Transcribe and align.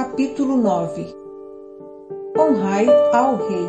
Capítulo 0.00 0.56
9 0.56 1.14
Honrai 2.38 2.86
ao 3.12 3.36
Rei 3.36 3.68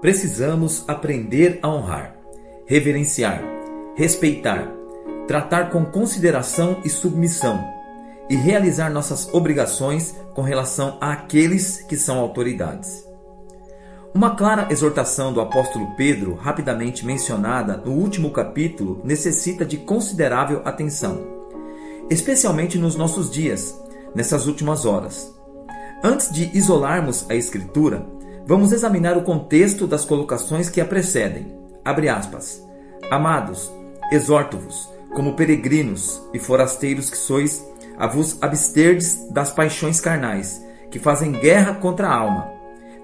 Precisamos 0.00 0.84
aprender 0.88 1.60
a 1.62 1.68
honrar, 1.68 2.16
reverenciar, 2.66 3.40
respeitar, 3.94 4.68
tratar 5.28 5.70
com 5.70 5.84
consideração 5.84 6.80
e 6.84 6.90
submissão 6.90 7.64
e 8.28 8.34
realizar 8.34 8.90
nossas 8.90 9.32
obrigações 9.32 10.16
com 10.34 10.42
relação 10.42 10.98
àqueles 11.00 11.80
que 11.82 11.96
são 11.96 12.18
autoridades. 12.18 13.11
Uma 14.14 14.36
clara 14.36 14.70
exortação 14.70 15.32
do 15.32 15.40
apóstolo 15.40 15.96
Pedro, 15.96 16.34
rapidamente 16.34 17.04
mencionada 17.04 17.78
no 17.78 17.92
último 17.92 18.30
capítulo, 18.30 19.00
necessita 19.02 19.64
de 19.64 19.78
considerável 19.78 20.60
atenção, 20.66 21.26
especialmente 22.10 22.76
nos 22.76 22.94
nossos 22.94 23.30
dias, 23.30 23.74
nessas 24.14 24.46
últimas 24.46 24.84
horas. 24.84 25.34
Antes 26.04 26.30
de 26.30 26.54
isolarmos 26.54 27.24
a 27.30 27.34
Escritura, 27.34 28.06
vamos 28.46 28.70
examinar 28.70 29.16
o 29.16 29.22
contexto 29.22 29.86
das 29.86 30.04
colocações 30.04 30.68
que 30.68 30.80
a 30.82 30.84
precedem. 30.84 31.50
Abre 31.82 32.10
aspas. 32.10 32.62
Amados, 33.10 33.72
exorto-vos, 34.12 34.90
como 35.14 35.36
peregrinos 35.36 36.20
e 36.34 36.38
forasteiros 36.38 37.08
que 37.08 37.16
sois, 37.16 37.66
a 37.96 38.06
vos 38.06 38.36
absterdes 38.42 39.26
das 39.30 39.50
paixões 39.50 40.02
carnais, 40.02 40.62
que 40.90 40.98
fazem 40.98 41.32
guerra 41.32 41.76
contra 41.76 42.08
a 42.08 42.14
alma 42.14 42.51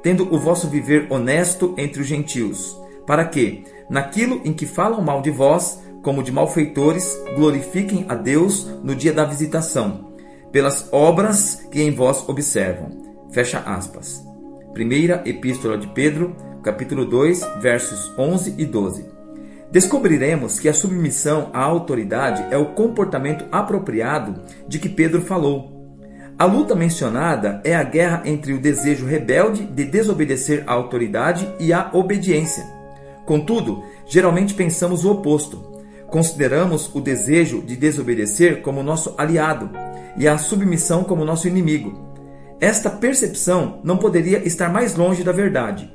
tendo 0.09 0.35
o 0.35 0.39
vosso 0.39 0.71
viver 0.71 1.07
honesto 1.11 1.75
entre 1.77 2.01
os 2.01 2.07
gentios, 2.07 2.75
para 3.07 3.27
que, 3.27 3.65
naquilo 3.91 4.41
em 4.43 4.55
que 4.55 4.65
falam 4.65 5.03
mal 5.03 5.21
de 5.21 5.31
vós, 5.31 5.83
como 6.03 6.23
de 6.23 6.33
malfeitores, 6.33 7.15
glorifiquem 7.37 8.07
a 8.09 8.15
Deus 8.15 8.65
no 8.83 8.95
dia 8.95 9.13
da 9.13 9.27
visitação, 9.27 10.15
pelas 10.51 10.89
obras 10.93 11.63
que 11.71 11.83
em 11.83 11.95
vós 11.95 12.27
observam. 12.27 12.89
Fecha 13.33 13.59
aspas. 13.59 14.25
Primeira 14.73 15.23
Epístola 15.27 15.77
de 15.77 15.89
Pedro, 15.89 16.35
capítulo 16.63 17.05
2, 17.05 17.47
versos 17.61 18.11
11 18.19 18.55
e 18.57 18.65
12. 18.65 19.05
Descobriremos 19.71 20.59
que 20.59 20.71
a 20.71 20.75
submissão 20.75 21.51
à 21.53 21.63
autoridade 21.63 22.47
é 22.51 22.57
o 22.57 22.73
comportamento 22.73 23.45
apropriado 23.53 24.41
de 24.67 24.79
que 24.79 24.89
Pedro 24.89 25.21
falou 25.21 25.78
a 26.39 26.45
luta 26.45 26.77
mencionada 26.77 27.61
é 27.65 27.75
a 27.75 27.83
guerra 27.83 28.23
entre 28.25 28.53
o 28.53 28.61
desejo 28.61 29.05
rebelde 29.05 29.65
de 29.65 29.85
desobedecer 29.85 30.63
à 30.69 30.73
autoridade 30.73 31.53
e 31.59 31.73
a 31.73 31.91
obediência. 31.93 32.65
Contudo, 33.27 33.83
geralmente 34.07 34.55
pensamos 34.55 35.05
o 35.05 35.11
oposto. 35.11 35.83
Consideramos 36.07 36.95
o 36.95 37.01
desejo 37.01 37.61
de 37.61 37.75
desobedecer 37.75 38.63
como 38.63 38.85
nosso 38.85 39.17
aliado 39.19 39.69
e 40.17 40.29
a 40.29 40.39
submissão 40.39 41.03
como 41.03 41.25
nosso 41.25 41.49
inimigo. 41.49 42.07
Esta 42.61 42.89
percepção 42.89 43.81
não 43.83 43.97
poderia 43.97 44.47
estar 44.47 44.73
mais 44.73 44.95
longe 44.95 45.25
da 45.25 45.33
verdade. 45.33 45.93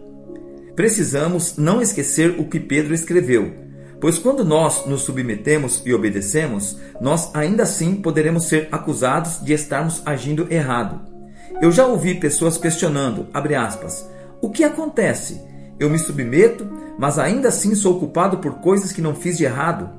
Precisamos 0.75 1.57
não 1.57 1.81
esquecer 1.81 2.37
o 2.37 2.43
que 2.43 2.59
Pedro 2.59 2.93
escreveu, 2.93 3.62
Pois 4.03 4.17
quando 4.17 4.43
nós 4.43 4.85
nos 4.85 5.03
submetemos 5.03 5.81
e 5.85 5.93
obedecemos, 5.93 6.77
nós 6.99 7.33
ainda 7.33 7.63
assim 7.63 7.95
poderemos 7.95 8.49
ser 8.49 8.67
acusados 8.69 9.39
de 9.41 9.53
estarmos 9.53 10.01
agindo 10.05 10.45
errado. 10.51 10.99
Eu 11.61 11.71
já 11.71 11.85
ouvi 11.85 12.15
pessoas 12.15 12.57
questionando, 12.57 13.27
aspas, 13.33 14.05
o 14.41 14.49
que 14.49 14.65
acontece? 14.65 15.41
Eu 15.79 15.89
me 15.89 15.97
submeto, 15.97 16.67
mas 16.99 17.17
ainda 17.17 17.47
assim 17.47 17.73
sou 17.75 17.97
culpado 17.97 18.39
por 18.39 18.55
coisas 18.55 18.91
que 18.91 19.01
não 19.01 19.15
fiz 19.15 19.37
de 19.37 19.45
errado? 19.45 19.89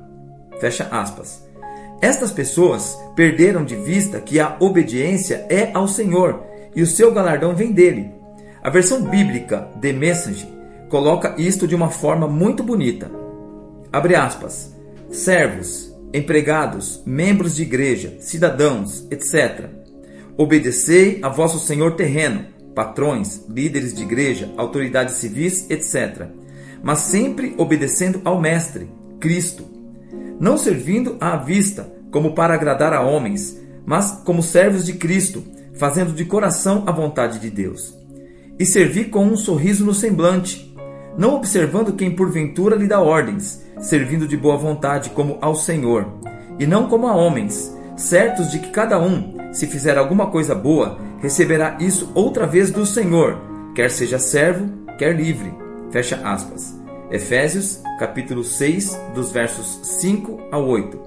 Fecha 0.59 0.87
aspas. 0.91 1.43
Estas 1.99 2.31
pessoas 2.31 2.95
perderam 3.15 3.65
de 3.65 3.75
vista 3.75 4.21
que 4.21 4.39
a 4.39 4.55
obediência 4.59 5.47
é 5.49 5.71
ao 5.73 5.87
Senhor 5.87 6.43
e 6.75 6.83
o 6.83 6.87
seu 6.87 7.11
galardão 7.11 7.55
vem 7.55 7.71
dele. 7.71 8.11
A 8.61 8.69
versão 8.69 9.01
bíblica 9.01 9.67
The 9.81 9.93
Message 9.93 10.47
coloca 10.89 11.33
isto 11.39 11.67
de 11.67 11.73
uma 11.73 11.89
forma 11.89 12.27
muito 12.27 12.61
bonita. 12.61 13.24
Abre 13.95 14.13
aspas. 14.13 14.75
Servos, 15.09 15.89
empregados, 16.13 17.01
membros 17.05 17.55
de 17.55 17.61
igreja, 17.61 18.17
cidadãos, 18.19 19.07
etc. 19.09 19.69
Obedecei 20.35 21.19
a 21.21 21.29
vosso 21.29 21.65
senhor 21.65 21.95
terreno, 21.95 22.45
patrões, 22.75 23.45
líderes 23.47 23.95
de 23.95 24.03
igreja, 24.03 24.51
autoridades 24.57 25.15
civis, 25.15 25.69
etc. 25.69 26.27
Mas 26.83 26.99
sempre 26.99 27.55
obedecendo 27.57 28.19
ao 28.25 28.37
Mestre, 28.37 28.91
Cristo. 29.17 29.63
Não 30.41 30.57
servindo 30.57 31.15
à 31.21 31.37
vista, 31.37 31.89
como 32.11 32.35
para 32.35 32.53
agradar 32.53 32.91
a 32.91 33.01
homens, 33.01 33.57
mas 33.85 34.11
como 34.25 34.43
servos 34.43 34.85
de 34.85 34.91
Cristo, 34.95 35.41
fazendo 35.73 36.11
de 36.11 36.25
coração 36.25 36.83
a 36.85 36.91
vontade 36.91 37.39
de 37.39 37.49
Deus. 37.49 37.97
E 38.59 38.65
servi 38.65 39.05
com 39.05 39.25
um 39.25 39.37
sorriso 39.37 39.85
no 39.85 39.93
semblante, 39.93 40.75
não 41.17 41.35
observando 41.35 41.93
quem 41.93 42.13
porventura 42.13 42.75
lhe 42.75 42.89
dá 42.89 42.99
ordens, 42.99 43.63
servindo 43.79 44.27
de 44.27 44.37
boa 44.37 44.57
vontade 44.57 45.09
como 45.11 45.37
ao 45.41 45.55
Senhor, 45.55 46.07
e 46.59 46.65
não 46.65 46.87
como 46.87 47.07
a 47.07 47.15
homens, 47.15 47.75
certos 47.95 48.51
de 48.51 48.59
que 48.59 48.69
cada 48.69 48.99
um, 48.99 49.53
se 49.53 49.67
fizer 49.67 49.97
alguma 49.97 50.27
coisa 50.27 50.53
boa, 50.53 50.97
receberá 51.21 51.77
isso 51.79 52.11
outra 52.13 52.45
vez 52.45 52.71
do 52.71 52.85
Senhor, 52.85 53.39
quer 53.73 53.89
seja 53.89 54.19
servo, 54.19 54.69
quer 54.97 55.15
livre. 55.15 55.53
Fecha 55.91 56.19
aspas. 56.23 56.77
Efésios, 57.09 57.81
capítulo 57.99 58.43
6, 58.43 58.99
dos 59.13 59.31
versos 59.31 59.79
5 60.01 60.49
a 60.51 60.57
8. 60.57 60.99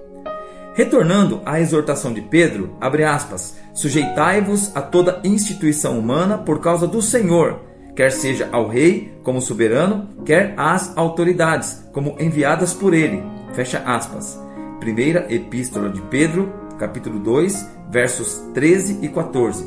Retornando 0.74 1.42
à 1.44 1.60
exortação 1.60 2.12
de 2.12 2.22
Pedro, 2.22 2.70
abre 2.80 3.04
aspas, 3.04 3.56
sujeitai-vos 3.74 4.74
a 4.76 4.80
toda 4.80 5.20
instituição 5.24 5.98
humana 5.98 6.38
por 6.38 6.60
causa 6.60 6.86
do 6.86 7.02
Senhor, 7.02 7.60
quer 7.98 8.12
seja 8.12 8.48
ao 8.52 8.68
rei 8.68 9.12
como 9.24 9.40
soberano, 9.40 10.08
quer 10.24 10.54
às 10.56 10.96
autoridades 10.96 11.82
como 11.92 12.14
enviadas 12.20 12.72
por 12.72 12.94
ele. 12.94 13.20
Fecha 13.54 13.80
aspas. 13.84 14.40
Primeira 14.78 15.26
Epístola 15.28 15.90
de 15.90 16.00
Pedro, 16.02 16.52
capítulo 16.78 17.18
2, 17.18 17.66
versos 17.90 18.40
13 18.54 19.00
e 19.02 19.08
14. 19.08 19.64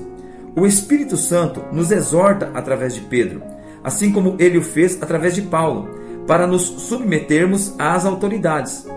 O 0.55 0.65
Espírito 0.65 1.17
Santo 1.17 1.61
nos 1.73 1.91
exorta 1.91 2.49
através 2.53 2.95
de 2.95 3.01
Pedro, 3.01 3.43
assim 3.83 4.13
como 4.13 4.37
ele 4.39 4.57
o 4.57 4.63
fez 4.63 5.03
através 5.03 5.35
de 5.35 5.41
Paulo, 5.41 5.89
para 6.25 6.47
nos 6.47 6.61
submetermos 6.61 7.75
às 7.77 8.05
autoridades. 8.05 8.87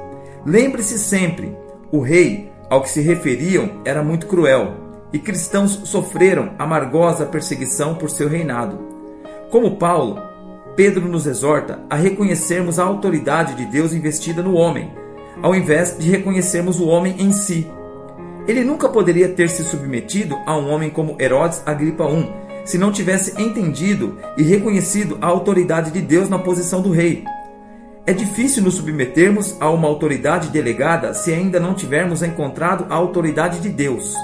Lembre-se 0.47 0.97
sempre, 0.97 1.57
o 1.91 1.99
rei 1.99 2.53
ao 2.71 2.83
que 2.83 2.89
se 2.89 3.01
referiam 3.01 3.83
era 3.85 4.01
muito 4.01 4.29
cruel, 4.29 4.75
e 5.13 5.19
cristãos 5.19 5.81
sofreram 5.83 6.53
amargosa 6.57 7.27
perseguição 7.27 7.97
por 7.97 8.09
seu 8.09 8.29
reinado. 8.29 8.94
Como 9.51 9.77
Paulo, 9.77 10.21
Pedro 10.77 11.09
nos 11.09 11.27
exorta 11.27 11.81
a 11.89 11.95
reconhecermos 11.95 12.79
a 12.79 12.85
autoridade 12.85 13.55
de 13.55 13.67
Deus 13.67 13.93
investida 13.93 14.43
no 14.43 14.55
homem, 14.55 14.93
ao 15.41 15.55
invés 15.55 15.97
de 15.99 16.11
reconhecermos 16.11 16.81
o 16.81 16.89
homem 16.89 17.15
em 17.19 17.31
si. 17.33 17.71
Ele 18.49 18.65
nunca 18.65 18.89
poderia 18.89 19.29
ter 19.29 19.49
se 19.49 19.63
submetido 19.63 20.37
a 20.45 20.57
um 20.57 20.69
homem 20.71 20.91
como 20.91 21.17
Herodes 21.21 21.63
Agripa 21.65 22.05
I, 22.05 22.29
se 22.65 22.79
não 22.79 22.91
tivesse 22.91 23.41
entendido 23.41 24.19
e 24.37 24.43
reconhecido 24.43 25.19
a 25.21 25.27
autoridade 25.27 25.91
de 25.91 26.01
Deus 26.01 26.29
na 26.29 26.39
posição 26.39 26.83
do 26.83 26.91
rei. 26.91 27.25
É 28.07 28.13
difícil 28.13 28.63
nos 28.63 28.75
submetermos 28.75 29.57
a 29.61 29.71
uma 29.71 29.89
autoridade 29.89 30.49
delegada 30.49 31.15
se 31.15 31.33
ainda 31.33 31.61
não 31.61 31.75
tivermos 31.75 32.23
encontrado 32.23 32.87
a 32.91 32.95
autoridade 32.95 33.61
de 33.61 33.69
Deus. 33.69 34.15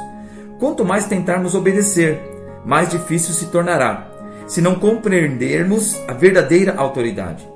Quanto 0.58 0.84
mais 0.84 1.06
tentarmos 1.06 1.54
obedecer, 1.54 2.20
mais 2.64 2.90
difícil 2.90 3.32
se 3.32 3.46
tornará 3.46 4.09
se 4.50 4.60
não 4.60 4.74
compreendermos 4.74 5.96
a 6.08 6.12
verdadeira 6.12 6.74
autoridade. 6.74 7.48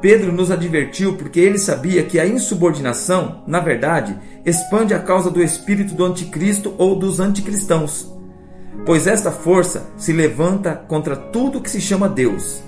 Pedro 0.00 0.30
nos 0.30 0.48
advertiu 0.48 1.16
porque 1.16 1.40
ele 1.40 1.58
sabia 1.58 2.04
que 2.04 2.20
a 2.20 2.26
insubordinação, 2.26 3.42
na 3.48 3.58
verdade, 3.58 4.16
expande 4.46 4.94
a 4.94 5.00
causa 5.00 5.28
do 5.28 5.42
espírito 5.42 5.92
do 5.92 6.04
anticristo 6.04 6.72
ou 6.78 6.96
dos 6.96 7.18
anticristãos, 7.18 8.14
pois 8.86 9.08
esta 9.08 9.32
força 9.32 9.88
se 9.96 10.12
levanta 10.12 10.76
contra 10.76 11.16
tudo 11.16 11.60
que 11.60 11.70
se 11.70 11.80
chama 11.80 12.08
Deus. 12.08 12.62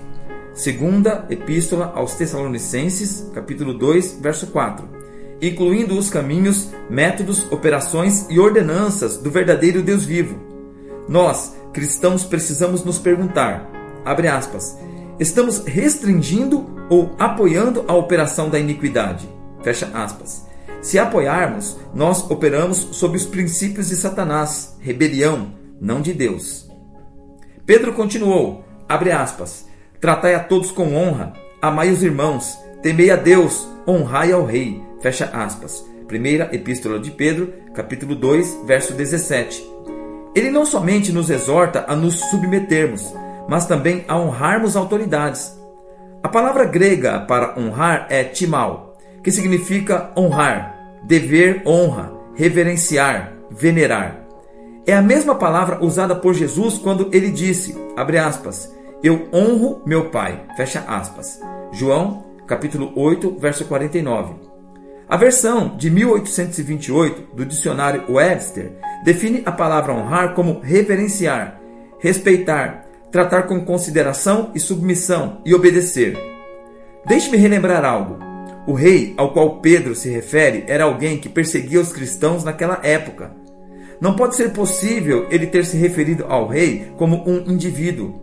Segunda 0.53 1.25
Epístola 1.29 1.93
aos 1.95 2.15
Tessalonicenses, 2.15 3.31
capítulo 3.33 3.73
2, 3.73 4.19
verso 4.21 4.47
4, 4.47 4.89
incluindo 5.41 5.97
os 5.97 6.09
caminhos, 6.09 6.69
métodos, 6.89 7.49
operações 7.49 8.25
e 8.29 8.41
ordenanças 8.41 9.15
do 9.15 9.31
verdadeiro 9.31 9.81
Deus 9.81 10.03
vivo. 10.03 10.46
Nós, 11.07 11.55
cristãos 11.73 12.23
precisamos 12.23 12.83
nos 12.83 12.99
perguntar, 12.99 13.69
abre 14.03 14.27
aspas, 14.27 14.77
estamos 15.19 15.63
restringindo 15.65 16.65
ou 16.89 17.15
apoiando 17.17 17.85
a 17.87 17.93
operação 17.93 18.49
da 18.49 18.59
iniquidade? 18.59 19.27
Fecha 19.61 19.89
aspas. 19.93 20.45
Se 20.81 20.99
apoiarmos, 20.99 21.77
nós 21.93 22.29
operamos 22.29 22.77
sob 22.91 23.17
os 23.17 23.25
princípios 23.25 23.89
de 23.89 23.95
Satanás, 23.95 24.75
rebelião, 24.79 25.53
não 25.79 26.01
de 26.01 26.13
Deus. 26.13 26.69
Pedro 27.65 27.93
continuou, 27.93 28.63
abre 28.87 29.11
aspas, 29.11 29.67
tratai 29.99 30.35
a 30.35 30.39
todos 30.39 30.71
com 30.71 30.95
honra, 30.95 31.33
amai 31.61 31.89
os 31.89 32.03
irmãos, 32.03 32.57
temei 32.81 33.09
a 33.11 33.15
Deus, 33.15 33.67
honrai 33.87 34.31
ao 34.31 34.45
rei. 34.45 34.81
Fecha 35.01 35.25
aspas. 35.33 35.85
Primeira 36.07 36.49
Epístola 36.55 36.99
de 36.99 37.11
Pedro, 37.11 37.53
capítulo 37.73 38.15
2, 38.15 38.61
verso 38.65 38.93
17. 38.93 39.76
Ele 40.37 40.51
não 40.51 40.67
somente 40.67 41.11
nos 41.11 41.31
exorta 41.31 41.83
a 41.87 41.95
nos 41.95 42.19
submetermos, 42.29 43.11
mas 43.49 43.65
também 43.65 44.05
a 44.07 44.19
honrarmos 44.19 44.75
autoridades. 44.75 45.59
A 46.21 46.29
palavra 46.29 46.63
grega 46.63 47.21
para 47.21 47.59
honrar 47.59 48.05
é 48.11 48.23
timal, 48.23 48.95
que 49.23 49.31
significa 49.31 50.11
honrar, 50.15 50.99
dever 51.03 51.63
honra, 51.65 52.13
reverenciar, 52.35 53.33
venerar. 53.49 54.27
É 54.85 54.93
a 54.93 55.01
mesma 55.01 55.33
palavra 55.33 55.83
usada 55.83 56.15
por 56.15 56.35
Jesus 56.35 56.77
quando 56.77 57.09
ele 57.11 57.31
disse, 57.31 57.75
abre 57.95 58.19
aspas, 58.19 58.71
eu 59.01 59.27
honro 59.33 59.81
meu 59.87 60.11
Pai, 60.11 60.45
fecha 60.55 60.81
aspas. 60.87 61.41
João, 61.71 62.25
capítulo 62.45 62.93
8, 62.95 63.37
verso 63.39 63.65
49. 63.65 64.46
A 65.09 65.15
versão 65.15 65.77
de 65.77 65.89
1828 65.89 67.33
do 67.33 67.45
dicionário 67.45 68.03
Webster 68.09 68.73
define 69.05 69.41
a 69.45 69.53
palavra 69.53 69.93
honrar 69.93 70.33
como 70.33 70.59
reverenciar, 70.59 71.61
respeitar, 71.97 72.85
tratar 73.09 73.43
com 73.43 73.63
consideração 73.63 74.51
e 74.53 74.59
submissão 74.59 75.41
e 75.45 75.55
obedecer. 75.55 76.17
Deixe-me 77.05 77.37
relembrar 77.37 77.85
algo. 77.85 78.19
O 78.67 78.73
rei 78.73 79.13
ao 79.15 79.31
qual 79.31 79.61
Pedro 79.61 79.95
se 79.95 80.09
refere 80.09 80.65
era 80.67 80.83
alguém 80.83 81.17
que 81.17 81.29
perseguia 81.29 81.79
os 81.79 81.93
cristãos 81.93 82.43
naquela 82.43 82.81
época. 82.83 83.31
Não 84.01 84.13
pode 84.13 84.35
ser 84.35 84.51
possível 84.51 85.25
ele 85.31 85.47
ter 85.47 85.63
se 85.63 85.77
referido 85.77 86.25
ao 86.27 86.49
rei 86.49 86.91
como 86.97 87.23
um 87.25 87.49
indivíduo. 87.49 88.21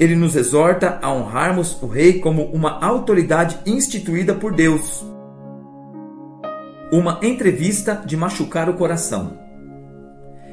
Ele 0.00 0.16
nos 0.16 0.36
exorta 0.36 0.98
a 1.02 1.12
honrarmos 1.12 1.82
o 1.82 1.86
rei 1.86 2.14
como 2.14 2.44
uma 2.44 2.82
autoridade 2.82 3.58
instituída 3.66 4.34
por 4.34 4.54
Deus. 4.54 5.13
Uma 6.92 7.18
entrevista 7.22 8.02
de 8.04 8.16
machucar 8.16 8.68
o 8.68 8.74
coração. 8.74 9.38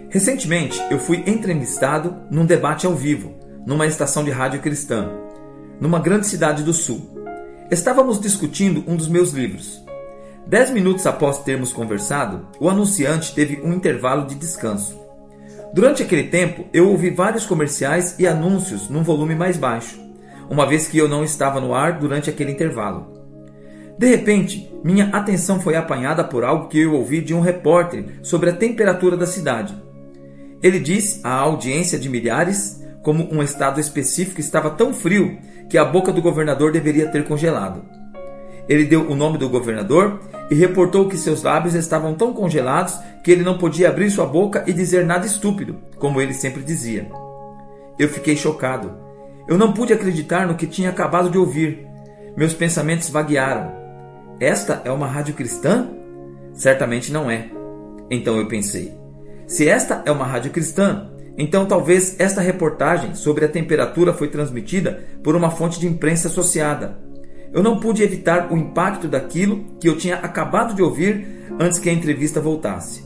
Recentemente 0.10 0.82
eu 0.90 0.98
fui 0.98 1.24
entrevistado 1.28 2.16
num 2.32 2.46
debate 2.46 2.86
ao 2.86 2.96
vivo, 2.96 3.36
numa 3.66 3.86
estação 3.86 4.24
de 4.24 4.32
rádio 4.32 4.62
cristã, 4.62 5.10
numa 5.80 6.00
grande 6.00 6.26
cidade 6.26 6.64
do 6.64 6.74
sul. 6.74 7.26
Estávamos 7.70 8.20
discutindo 8.20 8.84
um 8.88 8.96
dos 8.96 9.08
meus 9.08 9.32
livros. 9.32 9.84
Dez 10.48 10.72
minutos 10.72 11.06
após 11.06 11.44
termos 11.44 11.72
conversado, 11.72 12.48
o 12.60 12.70
anunciante 12.70 13.36
teve 13.36 13.62
um 13.62 13.74
intervalo 13.74 14.26
de 14.26 14.36
descanso. 14.36 15.00
Durante 15.74 16.02
aquele 16.02 16.24
tempo, 16.24 16.66
eu 16.74 16.90
ouvi 16.90 17.10
vários 17.10 17.46
comerciais 17.46 18.16
e 18.18 18.26
anúncios 18.26 18.90
num 18.90 19.04
volume 19.04 19.36
mais 19.36 19.58
baixo, 19.58 20.00
uma 20.50 20.66
vez 20.66 20.88
que 20.88 20.98
eu 20.98 21.08
não 21.08 21.24
estava 21.24 21.62
no 21.62 21.74
ar 21.74 22.00
durante 22.00 22.30
aquele 22.30 22.52
intervalo. 22.52 23.21
De 24.02 24.08
repente, 24.08 24.68
minha 24.84 25.10
atenção 25.10 25.60
foi 25.60 25.76
apanhada 25.76 26.24
por 26.24 26.44
algo 26.44 26.68
que 26.68 26.80
eu 26.80 26.96
ouvi 26.96 27.22
de 27.22 27.36
um 27.36 27.40
repórter 27.40 28.04
sobre 28.24 28.50
a 28.50 28.56
temperatura 28.56 29.16
da 29.16 29.28
cidade. 29.28 29.80
Ele 30.64 30.80
disse 30.80 31.22
à 31.24 31.36
audiência 31.36 32.00
de 32.00 32.10
milhares 32.10 32.82
como 33.04 33.32
um 33.32 33.44
estado 33.44 33.80
específico 33.80 34.42
estava 34.42 34.72
tão 34.72 34.92
frio 34.92 35.38
que 35.70 35.78
a 35.78 35.86
boca 35.86 36.12
do 36.12 36.20
governador 36.20 36.72
deveria 36.72 37.10
ter 37.10 37.26
congelado. 37.26 37.86
Ele 38.68 38.86
deu 38.86 39.08
o 39.08 39.14
nome 39.14 39.38
do 39.38 39.48
governador 39.48 40.20
e 40.50 40.56
reportou 40.56 41.08
que 41.08 41.16
seus 41.16 41.44
lábios 41.44 41.76
estavam 41.76 42.16
tão 42.16 42.34
congelados 42.34 42.98
que 43.24 43.30
ele 43.30 43.44
não 43.44 43.60
podia 43.60 43.90
abrir 43.90 44.10
sua 44.10 44.26
boca 44.26 44.64
e 44.66 44.74
dizer 44.74 45.06
nada 45.06 45.28
estúpido, 45.28 45.78
como 46.00 46.20
ele 46.20 46.34
sempre 46.34 46.64
dizia. 46.64 47.08
Eu 48.00 48.10
fiquei 48.10 48.36
chocado. 48.36 48.98
Eu 49.48 49.60
não 49.60 49.74
pude 49.74 49.94
acreditar 49.94 50.48
no 50.48 50.56
que 50.56 50.66
tinha 50.66 50.90
acabado 50.90 51.30
de 51.30 51.38
ouvir. 51.38 51.86
Meus 52.36 52.56
pensamentos 52.56 53.08
vaguearam. 53.08 53.81
Esta 54.42 54.82
é 54.84 54.90
uma 54.90 55.06
rádio 55.06 55.36
cristã? 55.36 55.88
Certamente 56.52 57.14
não 57.14 57.30
é. 57.30 57.52
Então 58.10 58.38
eu 58.38 58.48
pensei: 58.48 58.92
se 59.46 59.70
esta 59.70 60.02
é 60.04 60.12
uma 60.12 60.26
rádio 60.26 60.50
cristã, 60.50 61.12
então 61.38 61.68
talvez 61.68 62.20
esta 62.20 62.42
reportagem 62.42 63.14
sobre 63.14 63.46
a 63.46 63.48
temperatura 63.48 64.14
foi 64.14 64.30
transmitida 64.30 65.00
por 65.24 65.36
uma 65.36 65.52
fonte 65.52 65.80
de 65.80 65.86
imprensa 65.86 66.28
associada. 66.28 66.98
Eu 67.54 67.62
não 67.62 67.80
pude 67.80 68.02
evitar 68.02 68.52
o 68.52 68.58
impacto 68.58 69.08
daquilo 69.08 69.64
que 69.80 69.88
eu 69.88 69.96
tinha 69.96 70.16
acabado 70.16 70.74
de 70.74 70.82
ouvir 70.82 71.46
antes 71.60 71.78
que 71.78 71.88
a 71.88 71.94
entrevista 71.94 72.42
voltasse. 72.42 73.06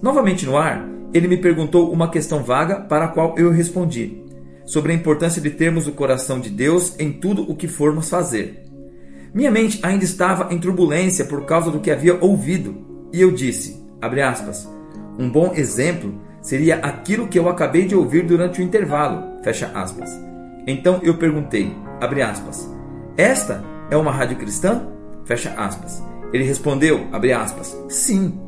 Novamente 0.00 0.46
no 0.46 0.56
ar, 0.56 0.88
ele 1.12 1.26
me 1.26 1.38
perguntou 1.38 1.92
uma 1.92 2.08
questão 2.08 2.40
vaga 2.40 2.82
para 2.82 3.06
a 3.06 3.08
qual 3.08 3.36
eu 3.36 3.50
respondi, 3.50 4.22
sobre 4.64 4.92
a 4.92 4.94
importância 4.94 5.42
de 5.42 5.50
termos 5.50 5.88
o 5.88 5.92
coração 5.92 6.38
de 6.38 6.50
Deus 6.50 6.94
em 7.00 7.12
tudo 7.12 7.50
o 7.50 7.56
que 7.56 7.66
formos 7.66 8.08
fazer. 8.08 8.62
Minha 9.34 9.50
mente 9.50 9.80
ainda 9.82 10.04
estava 10.04 10.52
em 10.52 10.58
turbulência 10.58 11.24
por 11.24 11.46
causa 11.46 11.70
do 11.70 11.80
que 11.80 11.90
havia 11.90 12.18
ouvido, 12.20 13.08
e 13.12 13.20
eu 13.20 13.30
disse, 13.30 13.82
aspas, 14.00 14.68
um 15.18 15.30
bom 15.30 15.52
exemplo 15.54 16.20
seria 16.42 16.76
aquilo 16.76 17.28
que 17.28 17.38
eu 17.38 17.48
acabei 17.48 17.86
de 17.86 17.94
ouvir 17.94 18.26
durante 18.26 18.60
o 18.60 18.64
intervalo. 18.64 19.40
Então 20.66 21.00
eu 21.02 21.16
perguntei, 21.16 21.74
aspas, 22.00 22.70
esta 23.16 23.64
é 23.90 23.96
uma 23.96 24.12
rádio 24.12 24.36
cristã? 24.36 24.86
Ele 26.32 26.44
respondeu, 26.44 27.06
aspas, 27.34 27.74
sim. 27.88 28.38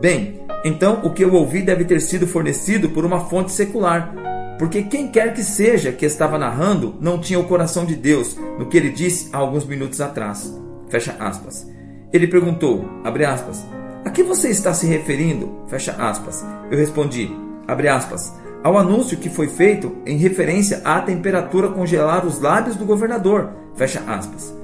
Bem, 0.00 0.40
então 0.64 1.02
o 1.04 1.10
que 1.10 1.22
eu 1.22 1.32
ouvi 1.34 1.62
deve 1.62 1.84
ter 1.84 2.00
sido 2.00 2.26
fornecido 2.26 2.88
por 2.88 3.04
uma 3.04 3.26
fonte 3.26 3.52
secular, 3.52 4.12
porque 4.58 4.82
quem 4.82 5.08
quer 5.08 5.34
que 5.34 5.42
seja 5.42 5.92
que 5.92 6.06
estava 6.06 6.38
narrando 6.38 6.96
não 7.00 7.18
tinha 7.18 7.38
o 7.38 7.44
coração 7.44 7.84
de 7.84 7.94
Deus 7.94 8.36
no 8.58 8.66
que 8.66 8.76
ele 8.76 8.90
disse 8.90 9.28
há 9.32 9.38
alguns 9.38 9.66
minutos 9.66 10.00
atrás. 10.00 10.52
Fecha 10.88 11.14
aspas. 11.18 11.66
Ele 12.12 12.26
perguntou, 12.26 12.88
abre 13.04 13.24
aspas, 13.24 13.64
a 14.04 14.10
que 14.10 14.22
você 14.22 14.48
está 14.48 14.72
se 14.72 14.86
referindo? 14.86 15.64
Fecha 15.68 15.92
aspas. 15.92 16.44
Eu 16.70 16.78
respondi, 16.78 17.30
abre 17.66 17.88
aspas, 17.88 18.32
ao 18.62 18.78
anúncio 18.78 19.18
que 19.18 19.28
foi 19.28 19.48
feito 19.48 19.96
em 20.06 20.16
referência 20.16 20.80
à 20.84 21.00
temperatura 21.00 21.68
congelar 21.68 22.24
os 22.24 22.40
lábios 22.40 22.76
do 22.76 22.84
governador. 22.86 23.50
Fecha 23.74 24.00
aspas. 24.06 24.54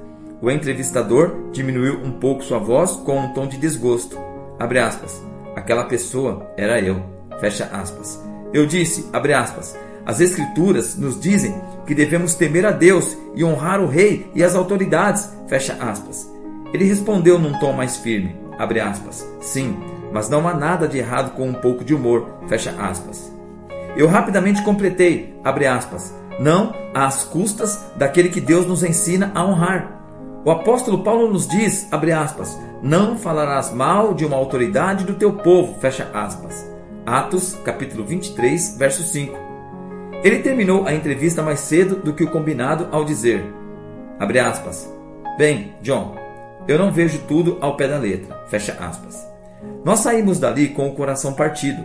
O 0.41 0.51
entrevistador 0.51 1.51
diminuiu 1.53 2.01
um 2.03 2.13
pouco 2.13 2.43
sua 2.43 2.59
voz 2.59 2.93
com 2.93 3.19
um 3.19 3.33
tom 3.33 3.47
de 3.47 3.57
desgosto. 3.57 4.19
Abre 4.59 4.79
aspas. 4.79 5.23
Aquela 5.55 5.85
pessoa 5.85 6.51
era 6.57 6.81
eu. 6.81 7.03
Fecha 7.41 7.65
aspas. 7.67 8.32
Eu 8.53 8.67
disse, 8.67 9.09
abre 9.13 9.33
aspas, 9.35 9.77
as 10.05 10.21
escrituras 10.21 10.97
nos 10.97 11.21
dizem 11.21 11.55
que 11.87 11.95
devemos 11.95 12.35
temer 12.35 12.67
a 12.67 12.71
Deus 12.71 13.17
e 13.35 13.45
honrar 13.45 13.81
o 13.81 13.87
rei 13.87 14.31
e 14.35 14.43
as 14.43 14.55
autoridades. 14.55 15.31
Fecha 15.49 15.75
aspas. 15.75 16.31
Ele 16.73 16.85
respondeu 16.85 17.39
num 17.39 17.59
tom 17.59 17.73
mais 17.73 17.97
firme 17.99 18.43
abre 18.59 18.81
aspas. 18.81 19.27
Sim, 19.41 19.77
mas 20.13 20.29
não 20.29 20.47
há 20.49 20.55
nada 20.55 20.87
de 20.87 20.99
errado 20.99 21.35
com 21.35 21.49
um 21.49 21.55
pouco 21.55 21.85
de 21.85 21.95
humor, 21.95 22.29
fecha 22.47 22.71
aspas. 22.79 23.33
Eu 23.97 24.07
rapidamente 24.07 24.63
completei, 24.63 25.39
abre 25.45 25.67
aspas, 25.67 26.15
não 26.39 26.73
às 26.95 27.25
custas 27.25 27.85
daquele 27.97 28.29
que 28.29 28.41
Deus 28.41 28.67
nos 28.67 28.83
ensina 28.83 29.31
a 29.35 29.45
honrar. 29.45 30.01
O 30.45 30.51
apóstolo 30.51 31.03
Paulo 31.05 31.33
nos 31.33 31.47
diz, 31.47 31.89
abre 31.93 32.13
aspas, 32.13 32.59
não 32.83 33.17
falarás 33.17 33.73
mal 33.73 34.15
de 34.15 34.25
uma 34.25 34.37
autoridade 34.37 35.05
do 35.05 35.15
teu 35.15 35.33
povo, 35.35 35.79
fecha 35.81 36.09
aspas. 36.15 36.72
Atos, 37.05 37.59
capítulo 37.65 38.05
23, 38.05 38.77
verso 38.79 39.03
5. 39.03 39.37
Ele 40.23 40.39
terminou 40.39 40.87
a 40.87 40.95
entrevista 40.95 41.43
mais 41.43 41.59
cedo 41.59 41.97
do 41.97 42.13
que 42.13 42.23
o 42.23 42.31
combinado 42.31 42.87
ao 42.93 43.05
dizer, 43.05 43.45
abre 44.21 44.39
aspas, 44.39 44.89
Bem, 45.37 45.75
John, 45.83 46.15
eu 46.69 46.79
não 46.79 46.93
vejo 46.93 47.19
tudo 47.27 47.59
ao 47.61 47.77
pé 47.77 47.89
da 47.89 47.99
letra. 47.99 48.39
Fecha 48.49 48.75
aspas. 48.75 49.27
Nós 49.85 49.99
saímos 49.99 50.39
dali 50.39 50.69
com 50.69 50.89
o 50.89 50.95
coração 50.95 51.33
partido. 51.33 51.83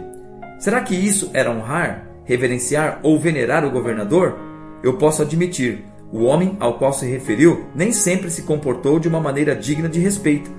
Será 0.60 0.82
que 0.82 0.94
isso 0.94 1.32
era 1.34 1.50
honrar, 1.50 2.08
reverenciar 2.24 3.00
ou 3.02 3.18
venerar 3.18 3.66
o 3.66 3.72
governador? 3.72 4.38
Eu 4.84 4.98
posso 4.98 5.24
admitir, 5.24 5.84
o 6.12 6.24
homem 6.26 6.56
ao 6.60 6.78
qual 6.78 6.94
se 6.94 7.08
referiu 7.08 7.66
nem 7.74 7.92
sempre 7.92 8.30
se 8.30 8.44
comportou 8.44 9.00
de 9.00 9.08
uma 9.08 9.20
maneira 9.20 9.56
digna 9.56 9.90
de 9.90 10.00
respeito, 10.00 10.52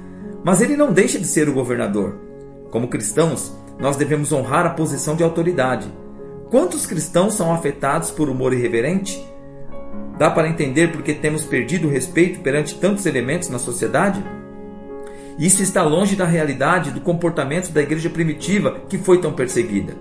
mas 0.43 0.61
ele 0.61 0.77
não 0.77 0.93
deixa 0.93 1.19
de 1.19 1.27
ser 1.27 1.49
o 1.49 1.55
governador. 1.55 2.19
Como 2.71 2.89
cristãos, 2.89 3.57
nós 3.79 3.97
devemos 3.97 4.33
honrar 4.33 4.67
a 4.67 4.71
posição 4.71 5.15
de 5.15 5.23
autoridade. 5.23 5.89
Quantos 6.51 6.87
cristãos 6.87 7.35
são 7.35 7.53
afetados 7.53 8.11
por 8.11 8.29
humor 8.29 8.53
irreverente? 8.53 9.23
Dá 10.19 10.31
para 10.31 10.49
entender 10.49 10.91
porque 10.91 11.15
temos 11.15 11.45
perdido 11.45 11.87
o 11.87 11.91
respeito 11.91 12.41
perante 12.41 12.75
tantos 12.75 13.07
elementos 13.07 13.49
na 13.49 13.59
sociedade? 13.59 14.25
Isso 15.39 15.63
está 15.63 15.85
longe 15.85 16.17
da 16.17 16.25
realidade 16.25 16.91
do 16.91 17.01
comportamento 17.01 17.71
da 17.71 17.81
igreja 17.81 18.11
primitiva 18.11 18.81
que 18.89 18.99
foi 18.99 19.21
tão 19.21 19.33
perseguida. 19.33 19.95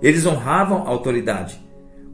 Eles 0.00 0.24
honravam 0.24 0.86
a 0.86 0.90
autoridade. 0.90 1.60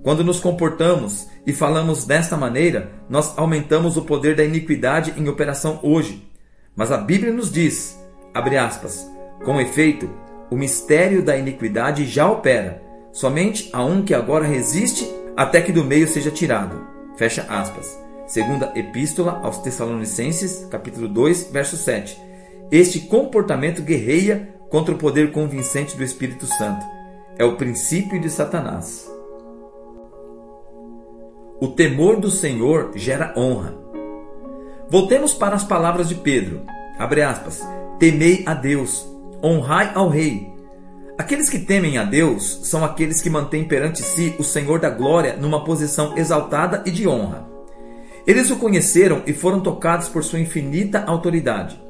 Quando 0.03 0.25
nos 0.25 0.41
comportamos 0.41 1.29
e 1.47 1.53
falamos 1.53 2.07
desta 2.07 2.37
maneira, 2.37 2.93
nós 3.11 3.37
aumentamos 3.37 3.97
o 3.97 4.03
poder 4.03 4.35
da 4.35 4.45
iniquidade 4.45 5.13
em 5.17 5.29
operação 5.29 5.79
hoje. 5.83 6.27
Mas 6.75 6.91
a 6.91 6.97
Bíblia 6.97 7.33
nos 7.33 7.53
diz, 7.53 8.01
abre 8.33 8.57
aspas, 8.57 9.07
com 9.45 9.61
efeito, 9.61 10.09
o 10.51 10.57
mistério 10.57 11.23
da 11.23 11.37
iniquidade 11.37 12.07
já 12.07 12.31
opera, 12.31 12.83
somente 13.13 13.69
a 13.73 13.85
um 13.85 14.03
que 14.03 14.15
agora 14.15 14.47
resiste 14.47 15.11
até 15.37 15.61
que 15.61 15.73
do 15.73 15.85
meio 15.85 16.07
seja 16.07 16.31
tirado. 16.31 16.87
Fecha 17.17 17.43
aspas. 17.49 17.99
Segunda 18.27 18.73
Epístola 18.75 19.41
aos 19.43 19.59
Tessalonicenses, 19.59 20.67
capítulo 20.71 21.09
2, 21.09 21.51
verso 21.53 21.77
7. 21.77 22.21
Este 22.71 23.01
comportamento 23.01 23.83
guerreia 23.83 24.55
contra 24.69 24.95
o 24.95 24.99
poder 24.99 25.31
convincente 25.33 25.97
do 25.97 26.03
Espírito 26.03 26.47
Santo. 26.47 26.85
É 27.39 27.45
o 27.45 27.57
princípio 27.57 28.21
de 28.21 28.29
Satanás. 28.29 29.11
O 31.61 31.69
temor 31.69 32.21
do 32.21 32.31
Senhor 32.31 32.93
gera 32.97 33.33
honra. 33.37 33.75
Voltemos 34.89 35.33
para 35.33 35.55
as 35.55 35.65
palavras 35.65 36.09
de 36.09 36.15
Pedro. 36.17 36.63
Abre 36.99 37.23
aspas. 37.23 37.63
Temei 37.99 38.43
a 38.47 38.55
Deus, 38.55 39.09
honrai 39.47 39.93
ao 39.95 40.09
rei. 40.09 40.53
Aqueles 41.19 41.49
que 41.49 41.59
temem 41.59 41.97
a 41.97 42.05
Deus 42.05 42.61
são 42.65 42.85
aqueles 42.85 43.23
que 43.23 43.31
mantêm 43.31 43.65
perante 43.65 44.03
si 44.03 44.35
o 44.39 44.45
Senhor 44.45 44.79
da 44.79 44.91
glória 44.91 45.37
numa 45.37 45.65
posição 45.65 46.17
exaltada 46.17 46.83
e 46.85 46.91
de 46.91 47.09
honra. 47.09 47.49
Eles 48.27 48.51
o 48.51 48.57
conheceram 48.57 49.23
e 49.27 49.33
foram 49.33 49.61
tocados 49.61 50.09
por 50.09 50.23
sua 50.25 50.41
infinita 50.41 51.05
autoridade. 51.07 51.81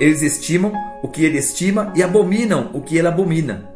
Eles 0.00 0.22
estimam 0.22 0.72
o 1.02 1.08
que 1.08 1.24
ele 1.24 1.36
estima 1.36 1.92
e 1.94 2.02
abominam 2.02 2.70
o 2.72 2.80
que 2.80 2.96
ele 2.96 3.08
abomina. 3.08 3.70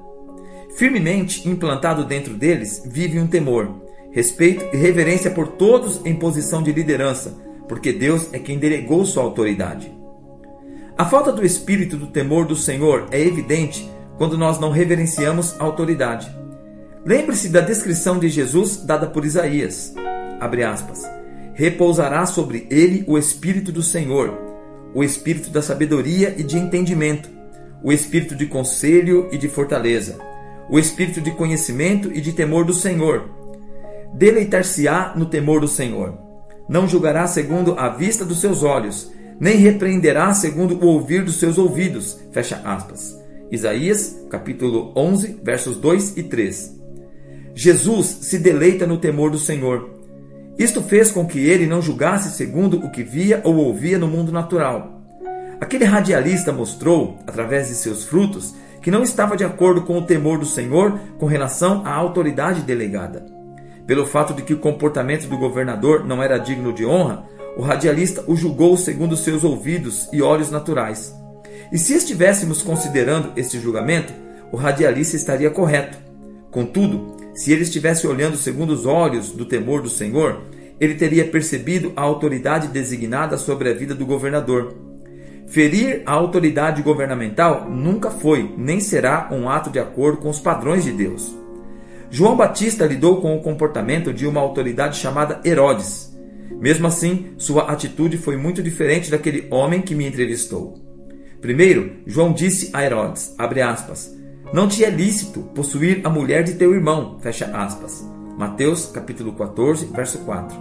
Firmemente 0.76 1.48
implantado 1.48 2.04
dentro 2.04 2.34
deles 2.34 2.82
vive 2.87 3.18
um 3.18 3.26
temor, 3.26 3.82
respeito 4.12 4.64
e 4.72 4.76
reverência 4.76 5.30
por 5.30 5.48
todos 5.48 6.00
em 6.06 6.14
posição 6.14 6.62
de 6.62 6.72
liderança, 6.72 7.37
porque 7.68 7.92
Deus 7.92 8.32
é 8.32 8.38
quem 8.38 8.58
delegou 8.58 9.04
sua 9.04 9.25
autoridade. 9.25 9.98
A 10.99 11.05
falta 11.05 11.31
do 11.31 11.47
espírito 11.47 11.97
do 11.97 12.09
temor 12.09 12.45
do 12.45 12.57
Senhor 12.57 13.07
é 13.12 13.21
evidente 13.21 13.88
quando 14.17 14.37
nós 14.37 14.59
não 14.59 14.73
reverenciamos 14.73 15.55
a 15.61 15.62
autoridade. 15.62 16.28
Lembre-se 17.07 17.50
da 17.50 17.61
descrição 17.61 18.19
de 18.19 18.28
Jesus 18.28 18.78
dada 18.78 19.07
por 19.07 19.25
Isaías. 19.25 19.95
Aspas. 20.40 21.09
Repousará 21.55 22.26
sobre 22.26 22.67
ele 22.69 23.05
o 23.07 23.17
espírito 23.17 23.71
do 23.71 23.81
Senhor, 23.81 24.37
o 24.93 25.05
espírito 25.05 25.50
da 25.50 25.62
sabedoria 25.62 26.35
e 26.37 26.43
de 26.43 26.59
entendimento, 26.59 27.31
o 27.81 27.93
espírito 27.93 28.35
de 28.35 28.47
conselho 28.47 29.28
e 29.31 29.38
de 29.38 29.49
fortaleza, 29.49 30.19
o 30.69 30.81
espírito 30.81 31.21
de 31.21 31.31
conhecimento 31.31 32.11
e 32.12 32.21
de 32.21 32.33
temor 32.33 32.64
do 32.64 32.75
Senhor. 32.75 33.31
Deleitar-se-á 34.14 35.12
no 35.14 35.26
temor 35.26 35.61
do 35.61 35.69
Senhor. 35.69 36.19
Não 36.69 36.88
julgará 36.88 37.25
segundo 37.28 37.78
a 37.78 37.88
vista 37.88 38.25
dos 38.25 38.40
seus 38.40 38.64
olhos, 38.64 39.12
nem 39.40 39.57
repreenderá 39.57 40.33
segundo 40.35 40.75
o 40.83 40.87
ouvir 40.87 41.25
dos 41.25 41.38
seus 41.38 41.59
ouvidos. 41.59 42.18
Fecha 42.33 42.61
aspas. 42.64 43.18
Isaías, 43.50 44.26
capítulo 44.30 44.92
11, 44.97 45.40
versos 45.42 45.76
2 45.76 46.16
e 46.16 46.23
3. 46.25 46.76
Jesus 47.54 48.07
se 48.23 48.38
deleita 48.38 48.87
no 48.87 48.99
temor 48.99 49.30
do 49.30 49.38
Senhor. 49.38 49.90
Isto 50.59 50.83
fez 50.83 51.11
com 51.11 51.26
que 51.26 51.38
ele 51.38 51.66
não 51.66 51.80
julgasse 51.80 52.37
segundo 52.37 52.78
o 52.78 52.90
que 52.90 53.02
via 53.02 53.40
ou 53.45 53.57
ouvia 53.57 53.99
no 53.99 54.09
mundo 54.09 54.33
natural. 54.33 55.00
Aquele 55.61 55.85
radialista 55.85 56.52
mostrou, 56.52 57.18
através 57.26 57.68
de 57.68 57.75
seus 57.75 58.04
frutos, 58.04 58.54
que 58.80 58.90
não 58.90 59.02
estava 59.02 59.37
de 59.37 59.45
acordo 59.45 59.83
com 59.83 59.99
o 59.99 60.02
temor 60.02 60.38
do 60.38 60.47
Senhor 60.47 60.99
com 61.18 61.26
relação 61.26 61.83
à 61.85 61.92
autoridade 61.92 62.62
delegada. 62.62 63.26
Pelo 63.87 64.07
fato 64.07 64.35
de 64.35 64.42
que 64.42 64.54
o 64.54 64.59
comportamento 64.59 65.26
do 65.26 65.38
governador 65.38 66.04
não 66.04 66.23
era 66.23 66.38
digno 66.38 66.73
de 66.73 66.85
honra, 66.85 67.25
o 67.59 67.62
radialista 67.62 68.23
o 68.29 68.37
julgou 68.37 68.77
segundo 68.77 69.17
seus 69.17 69.43
ouvidos 69.43 70.09
e 70.12 70.23
olhos 70.23 70.49
naturais. 70.49 71.12
E 71.73 71.77
se 71.77 71.93
estivéssemos 71.93 72.62
considerando 72.62 73.33
este 73.37 73.59
julgamento, 73.59 74.12
o 74.53 74.57
radialista 74.57 75.17
estaria 75.17 75.50
correto. 75.50 75.99
Contudo, 76.53 77.17
se 77.35 77.53
ele 77.53 77.65
estivesse 77.65 78.07
olhando 78.07 78.37
segundo 78.37 78.71
os 78.71 78.87
olhos 78.87 79.33
do 79.33 79.45
temor 79.45 79.83
do 79.83 79.91
Senhor, 79.91 80.43
ele 80.79 80.95
teria 80.95 81.25
percebido 81.25 81.93
a 81.97 82.03
autoridade 82.03 82.69
designada 82.69 83.37
sobre 83.37 83.69
a 83.69 83.75
vida 83.75 83.93
do 83.93 84.07
governador. 84.07 84.77
Ferir 85.49 86.05
a 86.07 86.12
autoridade 86.12 86.81
governamental 86.81 87.69
nunca 87.69 88.09
foi, 88.09 88.55
nem 88.57 88.79
será 88.79 89.31
um 89.33 89.50
ato 89.50 89.69
de 89.69 89.81
acordo 89.81 90.19
com 90.19 90.31
os 90.31 90.38
padrões 90.38 90.85
de 90.85 90.93
Deus. 90.93 91.37
João 92.09 92.37
Batista 92.37 92.87
lidou 92.87 93.21
com 93.21 93.37
o 93.37 93.43
comportamento 93.43 94.12
de 94.12 94.29
uma 94.29 94.41
autoridade 94.41 94.97
chamada 94.97 95.41
Herodes, 95.45 96.08
mesmo 96.61 96.87
assim, 96.87 97.35
sua 97.37 97.71
atitude 97.71 98.19
foi 98.19 98.37
muito 98.37 98.62
diferente 98.62 99.11
daquele 99.11 99.47
homem 99.50 99.83
que 99.83 99.95
me 99.95 100.07
entrevistou. 100.07 100.75
Primeiro, 101.40 101.99
João 102.07 102.33
disse 102.33 102.71
a 102.73 102.85
Herodes, 102.85 103.35
aspas, 103.38 104.17
não 104.52 104.67
te 104.67 104.85
é 104.85 104.90
lícito 104.90 105.40
possuir 105.55 106.00
a 106.05 106.11
mulher 106.11 106.43
de 106.43 106.55
teu 106.55 106.75
irmão, 106.75 107.19
fecha 107.21 107.47
aspas. 107.47 108.05
Mateus 108.38 108.87
capítulo 108.87 109.33
14, 109.33 109.87
verso 109.87 110.19
4. 110.21 110.57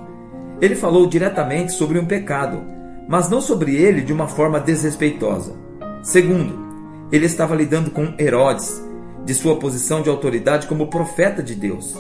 Ele 0.60 0.76
falou 0.76 1.08
diretamente 1.08 1.72
sobre 1.72 1.98
um 1.98 2.06
pecado, 2.06 2.62
mas 3.08 3.30
não 3.30 3.40
sobre 3.40 3.76
ele 3.76 4.02
de 4.02 4.12
uma 4.12 4.28
forma 4.28 4.60
desrespeitosa. 4.60 5.56
Segundo, 6.04 6.68
ele 7.12 7.26
estava 7.26 7.56
lidando 7.56 7.92
com 7.92 8.14
Herodes, 8.20 8.84
de 9.24 9.34
sua 9.34 9.58
posição 9.58 10.02
de 10.02 10.10
autoridade 10.10 10.68
como 10.68 10.90
profeta 10.90 11.42
de 11.42 11.56
Deus. 11.56 11.96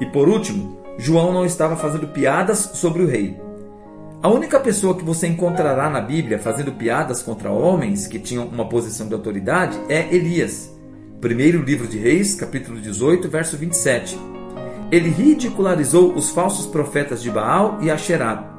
E 0.00 0.06
por 0.06 0.28
último, 0.28 0.78
João 0.98 1.32
não 1.32 1.44
estava 1.44 1.76
fazendo 1.76 2.08
piadas 2.08 2.58
sobre 2.74 3.02
o 3.02 3.06
rei. 3.06 3.38
A 4.22 4.28
única 4.28 4.58
pessoa 4.58 4.96
que 4.96 5.04
você 5.04 5.26
encontrará 5.26 5.90
na 5.90 6.00
Bíblia 6.00 6.38
fazendo 6.38 6.72
piadas 6.72 7.22
contra 7.22 7.50
homens 7.50 8.06
que 8.06 8.18
tinham 8.18 8.46
uma 8.46 8.68
posição 8.68 9.06
de 9.06 9.14
autoridade 9.14 9.78
é 9.88 10.12
Elias. 10.14 10.74
Primeiro 11.20 11.62
livro 11.62 11.86
de 11.86 11.98
Reis, 11.98 12.34
capítulo 12.34 12.80
18, 12.80 13.28
verso 13.28 13.56
27. 13.56 14.18
Ele 14.90 15.10
ridicularizou 15.10 16.14
os 16.14 16.30
falsos 16.30 16.66
profetas 16.66 17.22
de 17.22 17.30
Baal 17.30 17.78
e 17.82 17.90
Asherá 17.90 18.56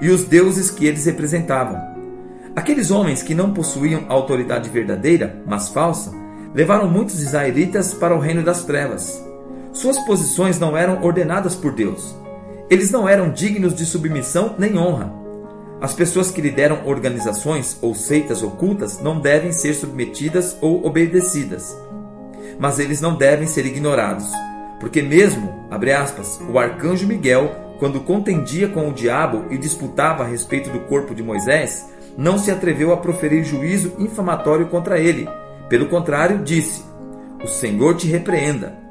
e 0.00 0.10
os 0.10 0.24
deuses 0.24 0.70
que 0.70 0.86
eles 0.86 1.06
representavam. 1.06 1.80
Aqueles 2.54 2.90
homens 2.90 3.22
que 3.22 3.34
não 3.34 3.54
possuíam 3.54 4.04
autoridade 4.08 4.68
verdadeira, 4.68 5.42
mas 5.46 5.68
falsa, 5.68 6.12
levaram 6.54 6.88
muitos 6.88 7.20
israelitas 7.22 7.94
para 7.94 8.14
o 8.14 8.18
reino 8.18 8.42
das 8.42 8.64
trevas. 8.64 9.31
Suas 9.72 9.98
posições 10.00 10.58
não 10.58 10.76
eram 10.76 11.02
ordenadas 11.02 11.54
por 11.56 11.72
Deus. 11.72 12.14
Eles 12.68 12.90
não 12.90 13.08
eram 13.08 13.32
dignos 13.32 13.74
de 13.74 13.86
submissão 13.86 14.54
nem 14.58 14.78
honra. 14.78 15.12
As 15.80 15.94
pessoas 15.94 16.30
que 16.30 16.42
lideram 16.42 16.86
organizações 16.86 17.76
ou 17.80 17.94
seitas 17.94 18.42
ocultas 18.42 19.00
não 19.00 19.18
devem 19.18 19.50
ser 19.50 19.74
submetidas 19.74 20.56
ou 20.60 20.86
obedecidas. 20.86 21.76
Mas 22.58 22.78
eles 22.78 23.00
não 23.00 23.16
devem 23.16 23.46
ser 23.46 23.64
ignorados, 23.64 24.30
porque 24.78 25.00
mesmo, 25.00 25.66
abre 25.70 25.92
aspas, 25.92 26.38
o 26.48 26.58
arcanjo 26.58 27.06
Miguel, 27.06 27.50
quando 27.78 28.00
contendia 28.00 28.68
com 28.68 28.88
o 28.88 28.92
diabo 28.92 29.46
e 29.50 29.56
disputava 29.56 30.22
a 30.22 30.26
respeito 30.26 30.70
do 30.70 30.80
corpo 30.80 31.14
de 31.14 31.22
Moisés, 31.22 31.88
não 32.16 32.38
se 32.38 32.50
atreveu 32.50 32.92
a 32.92 32.98
proferir 32.98 33.42
juízo 33.42 33.94
infamatório 33.98 34.66
contra 34.66 35.00
ele. 35.00 35.28
Pelo 35.68 35.88
contrário, 35.88 36.44
disse: 36.44 36.84
O 37.42 37.48
Senhor 37.48 37.96
te 37.96 38.06
repreenda. 38.06 38.81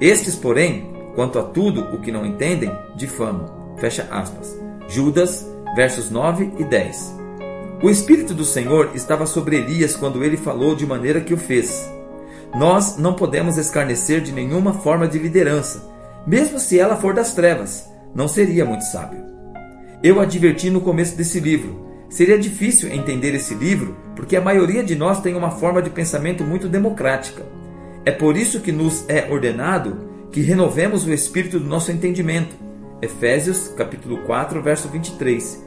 Estes, 0.00 0.34
porém, 0.34 0.90
quanto 1.14 1.38
a 1.38 1.42
tudo 1.42 1.82
o 1.94 2.00
que 2.00 2.10
não 2.10 2.24
entendem, 2.24 2.72
difamam. 2.96 3.74
Fecha 3.76 4.08
aspas. 4.10 4.58
Judas, 4.88 5.46
versos 5.76 6.10
9 6.10 6.52
e 6.58 6.64
10. 6.64 7.20
O 7.82 7.90
Espírito 7.90 8.32
do 8.32 8.44
Senhor 8.44 8.90
estava 8.94 9.26
sobre 9.26 9.56
Elias 9.56 9.96
quando 9.96 10.24
ele 10.24 10.36
falou 10.36 10.74
de 10.74 10.86
maneira 10.86 11.20
que 11.20 11.34
o 11.34 11.38
fez. 11.38 11.90
Nós 12.54 12.96
não 12.96 13.14
podemos 13.14 13.56
escarnecer 13.56 14.20
de 14.20 14.32
nenhuma 14.32 14.74
forma 14.74 15.06
de 15.06 15.18
liderança, 15.18 15.88
mesmo 16.26 16.58
se 16.58 16.78
ela 16.78 16.96
for 16.96 17.14
das 17.14 17.34
trevas. 17.34 17.88
Não 18.14 18.26
seria 18.26 18.64
muito 18.64 18.84
sábio. 18.84 19.22
Eu 20.02 20.18
adverti 20.18 20.70
no 20.70 20.80
começo 20.80 21.16
desse 21.16 21.38
livro. 21.38 21.88
Seria 22.08 22.38
difícil 22.38 22.92
entender 22.92 23.34
esse 23.34 23.54
livro 23.54 23.96
porque 24.16 24.34
a 24.34 24.40
maioria 24.40 24.82
de 24.82 24.96
nós 24.96 25.20
tem 25.20 25.36
uma 25.36 25.50
forma 25.50 25.80
de 25.80 25.90
pensamento 25.90 26.42
muito 26.42 26.68
democrática. 26.68 27.59
É 28.04 28.10
por 28.10 28.36
isso 28.36 28.60
que 28.60 28.72
nos 28.72 29.04
é 29.08 29.30
ordenado 29.30 30.08
que 30.32 30.40
renovemos 30.40 31.04
o 31.04 31.12
espírito 31.12 31.58
do 31.58 31.66
nosso 31.66 31.92
entendimento. 31.92 32.56
Efésios, 33.02 33.68
capítulo 33.68 34.18
4, 34.24 34.62
verso 34.62 34.88
23. 34.88 35.66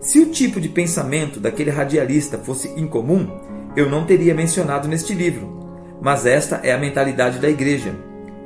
Se 0.00 0.20
o 0.20 0.30
tipo 0.30 0.60
de 0.60 0.68
pensamento 0.68 1.40
daquele 1.40 1.70
radialista 1.70 2.38
fosse 2.38 2.68
incomum, 2.78 3.28
eu 3.76 3.88
não 3.88 4.06
teria 4.06 4.34
mencionado 4.34 4.88
neste 4.88 5.14
livro. 5.14 5.64
Mas 6.00 6.26
esta 6.26 6.56
é 6.62 6.72
a 6.72 6.78
mentalidade 6.78 7.38
da 7.38 7.48
igreja. 7.48 7.94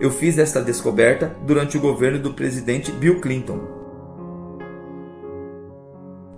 Eu 0.01 0.11
fiz 0.11 0.39
esta 0.39 0.63
descoberta 0.63 1.37
durante 1.45 1.77
o 1.77 1.81
governo 1.81 2.19
do 2.19 2.35
presidente 2.35 2.93
Bill 2.93 3.21
Clinton. 3.21 3.61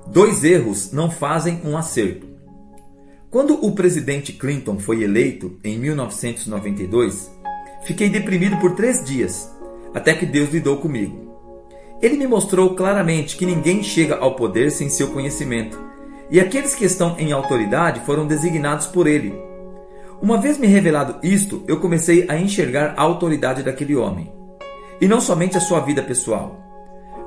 Dois 0.07 0.43
erros 0.43 0.93
não 0.93 1.11
fazem 1.11 1.61
um 1.65 1.77
acerto. 1.77 2.30
Quando 3.31 3.65
o 3.65 3.71
presidente 3.71 4.33
Clinton 4.33 4.81
foi 4.81 5.05
eleito 5.05 5.57
em 5.63 5.79
1992, 5.79 7.31
fiquei 7.85 8.09
deprimido 8.09 8.57
por 8.57 8.75
três 8.75 9.05
dias, 9.05 9.49
até 9.95 10.13
que 10.15 10.27
Deus 10.27 10.51
lidou 10.51 10.79
comigo. 10.79 11.31
Ele 12.03 12.17
me 12.17 12.27
mostrou 12.27 12.75
claramente 12.75 13.37
que 13.37 13.47
ninguém 13.47 13.85
chega 13.85 14.17
ao 14.17 14.35
poder 14.35 14.73
sem 14.73 14.89
seu 14.89 15.13
conhecimento, 15.13 15.79
e 16.29 16.41
aqueles 16.41 16.75
que 16.75 16.85
estão 16.85 17.17
em 17.21 17.31
autoridade 17.31 18.01
foram 18.05 18.27
designados 18.27 18.89
por 18.89 19.07
ele. 19.07 19.33
Uma 20.21 20.37
vez 20.37 20.59
me 20.59 20.67
revelado 20.67 21.25
isto, 21.25 21.63
eu 21.69 21.79
comecei 21.79 22.27
a 22.29 22.37
enxergar 22.37 22.95
a 22.97 23.03
autoridade 23.03 23.63
daquele 23.63 23.95
homem, 23.95 24.33
e 25.01 25.07
não 25.07 25.21
somente 25.21 25.57
a 25.57 25.61
sua 25.61 25.79
vida 25.79 26.03
pessoal. 26.03 26.59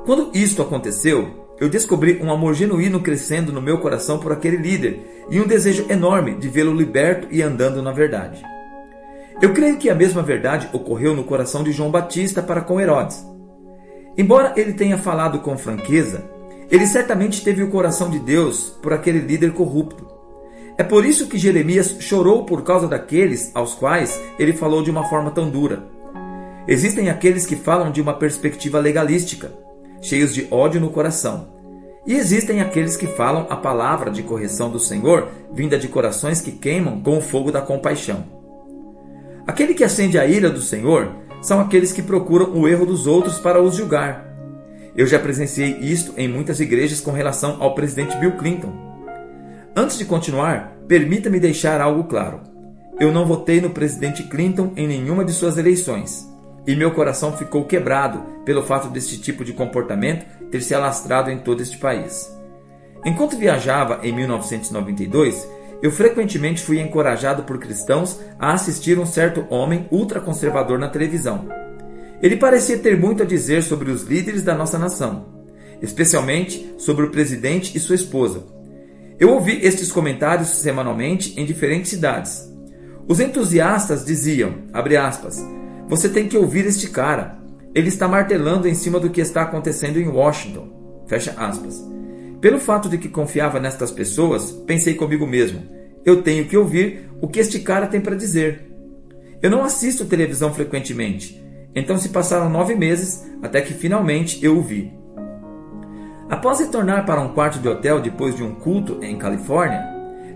Quando 0.05 0.31
isto 0.33 0.61
aconteceu, 0.61 1.42
eu 1.59 1.69
descobri 1.69 2.19
um 2.21 2.31
amor 2.31 2.53
genuíno 2.53 2.99
crescendo 2.99 3.53
no 3.53 3.61
meu 3.61 3.77
coração 3.77 4.19
por 4.19 4.31
aquele 4.31 4.57
líder 4.57 5.25
e 5.29 5.39
um 5.39 5.47
desejo 5.47 5.85
enorme 5.89 6.35
de 6.35 6.49
vê-lo 6.49 6.73
liberto 6.73 7.27
e 7.31 7.41
andando 7.41 7.81
na 7.81 7.91
verdade. 7.91 8.43
Eu 9.41 9.53
creio 9.53 9.77
que 9.77 9.89
a 9.89 9.95
mesma 9.95 10.21
verdade 10.21 10.69
ocorreu 10.73 11.15
no 11.15 11.23
coração 11.23 11.63
de 11.63 11.71
João 11.71 11.91
Batista 11.91 12.41
para 12.41 12.61
com 12.61 12.79
Herodes. 12.79 13.25
Embora 14.17 14.53
ele 14.55 14.73
tenha 14.73 14.97
falado 14.97 15.39
com 15.39 15.57
franqueza, 15.57 16.23
ele 16.69 16.87
certamente 16.87 17.43
teve 17.43 17.63
o 17.63 17.69
coração 17.69 18.09
de 18.09 18.19
Deus 18.19 18.77
por 18.81 18.93
aquele 18.93 19.19
líder 19.19 19.53
corrupto. 19.53 20.07
É 20.77 20.83
por 20.83 21.05
isso 21.05 21.27
que 21.27 21.37
Jeremias 21.37 21.97
chorou 21.99 22.45
por 22.45 22.63
causa 22.63 22.87
daqueles 22.87 23.51
aos 23.53 23.73
quais 23.73 24.19
ele 24.39 24.53
falou 24.53 24.83
de 24.83 24.89
uma 24.89 25.03
forma 25.05 25.29
tão 25.29 25.49
dura. 25.49 25.83
Existem 26.67 27.09
aqueles 27.09 27.45
que 27.45 27.55
falam 27.55 27.91
de 27.91 28.01
uma 28.01 28.13
perspectiva 28.13 28.79
legalística, 28.79 29.51
cheios 30.03 30.33
de 30.33 30.45
ódio 30.51 30.81
no 30.81 30.89
coração. 30.89 31.47
E 32.05 32.13
existem 32.13 32.59
aqueles 32.59 32.97
que 32.97 33.07
falam 33.07 33.47
a 33.49 33.55
palavra 33.55 34.11
de 34.11 34.21
correção 34.21 34.69
do 34.69 34.77
Senhor, 34.77 35.29
vinda 35.53 35.79
de 35.79 35.87
corações 35.87 36.41
que 36.41 36.51
queimam 36.51 36.99
com 36.99 37.17
o 37.17 37.21
fogo 37.21 37.51
da 37.51 37.61
compaixão. 37.61 38.25
Aquele 39.47 39.73
que 39.73 39.83
acende 39.83 40.19
a 40.19 40.25
ira 40.25 40.49
do 40.49 40.59
Senhor 40.59 41.15
são 41.41 41.61
aqueles 41.61 41.93
que 41.93 42.01
procuram 42.01 42.53
o 42.53 42.67
erro 42.67 42.85
dos 42.85 43.07
outros 43.07 43.39
para 43.39 43.61
os 43.61 43.75
julgar. 43.75 44.29
Eu 44.95 45.07
já 45.07 45.17
presenciei 45.17 45.77
isto 45.79 46.13
em 46.17 46.27
muitas 46.27 46.59
igrejas 46.59 46.99
com 46.99 47.11
relação 47.11 47.57
ao 47.61 47.73
presidente 47.73 48.15
Bill 48.17 48.33
Clinton. 48.33 48.73
Antes 49.75 49.97
de 49.97 50.05
continuar, 50.05 50.75
permita-me 50.87 51.39
deixar 51.39 51.79
algo 51.79 52.03
claro. 52.03 52.41
Eu 52.99 53.11
não 53.11 53.25
votei 53.25 53.61
no 53.61 53.69
presidente 53.69 54.23
Clinton 54.23 54.73
em 54.75 54.85
nenhuma 54.85 55.23
de 55.25 55.31
suas 55.31 55.57
eleições 55.57 56.32
e 56.65 56.75
meu 56.75 56.91
coração 56.91 57.35
ficou 57.35 57.65
quebrado 57.65 58.23
pelo 58.45 58.63
fato 58.63 58.87
deste 58.87 59.19
tipo 59.19 59.43
de 59.43 59.53
comportamento 59.53 60.25
ter 60.49 60.61
se 60.61 60.73
alastrado 60.73 61.29
em 61.29 61.39
todo 61.39 61.61
este 61.61 61.77
país. 61.77 62.31
Enquanto 63.05 63.37
viajava 63.37 63.99
em 64.03 64.13
1992, 64.13 65.47
eu 65.81 65.91
frequentemente 65.91 66.61
fui 66.61 66.79
encorajado 66.79 67.43
por 67.43 67.59
cristãos 67.59 68.19
a 68.39 68.53
assistir 68.53 68.97
um 68.97 69.05
certo 69.05 69.45
homem 69.49 69.85
ultraconservador 69.91 70.79
na 70.79 70.87
televisão. 70.87 71.49
Ele 72.21 72.37
parecia 72.37 72.77
ter 72.77 72.97
muito 72.97 73.21
a 73.21 73.25
dizer 73.25 73.63
sobre 73.63 73.91
os 73.91 74.03
líderes 74.03 74.43
da 74.43 74.55
nossa 74.55 74.79
nação, 74.79 75.25
especialmente 75.81 76.73
sobre 76.77 77.05
o 77.05 77.11
presidente 77.11 77.77
e 77.77 77.81
sua 77.81 77.95
esposa. 77.95 78.45
Eu 79.19 79.31
ouvi 79.31 79.59
estes 79.61 79.91
comentários 79.91 80.47
semanalmente 80.47 81.37
em 81.37 81.45
diferentes 81.45 81.89
cidades. 81.89 82.49
Os 83.05 83.19
entusiastas 83.19 84.05
diziam, 84.05 84.55
aspas, 84.73 85.43
você 85.87 86.09
tem 86.09 86.27
que 86.27 86.37
ouvir 86.37 86.65
este 86.65 86.89
cara. 86.89 87.37
Ele 87.75 87.87
está 87.87 88.07
martelando 88.07 88.67
em 88.67 88.73
cima 88.73 88.99
do 88.99 89.09
que 89.09 89.21
está 89.21 89.41
acontecendo 89.41 89.99
em 89.99 90.07
Washington. 90.07 91.03
Fecha 91.07 91.33
aspas. 91.37 91.83
Pelo 92.39 92.59
fato 92.59 92.89
de 92.89 92.97
que 92.97 93.09
confiava 93.09 93.59
nestas 93.59 93.91
pessoas, 93.91 94.51
pensei 94.51 94.93
comigo 94.95 95.25
mesmo: 95.25 95.61
eu 96.05 96.21
tenho 96.21 96.45
que 96.45 96.57
ouvir 96.57 97.09
o 97.21 97.27
que 97.27 97.39
este 97.39 97.59
cara 97.59 97.87
tem 97.87 98.01
para 98.01 98.15
dizer. 98.15 98.69
Eu 99.41 99.49
não 99.49 99.63
assisto 99.63 100.05
televisão 100.05 100.53
frequentemente, 100.53 101.41
então 101.75 101.97
se 101.97 102.09
passaram 102.09 102.49
nove 102.49 102.75
meses 102.75 103.25
até 103.41 103.61
que 103.61 103.73
finalmente 103.73 104.43
eu 104.43 104.57
o 104.57 104.61
vi. 104.61 104.93
Após 106.29 106.59
retornar 106.59 107.05
para 107.05 107.21
um 107.21 107.33
quarto 107.33 107.59
de 107.59 107.67
hotel 107.67 108.01
depois 108.01 108.35
de 108.35 108.43
um 108.43 108.55
culto 108.55 108.99
em 109.01 109.17
Califórnia, 109.17 109.83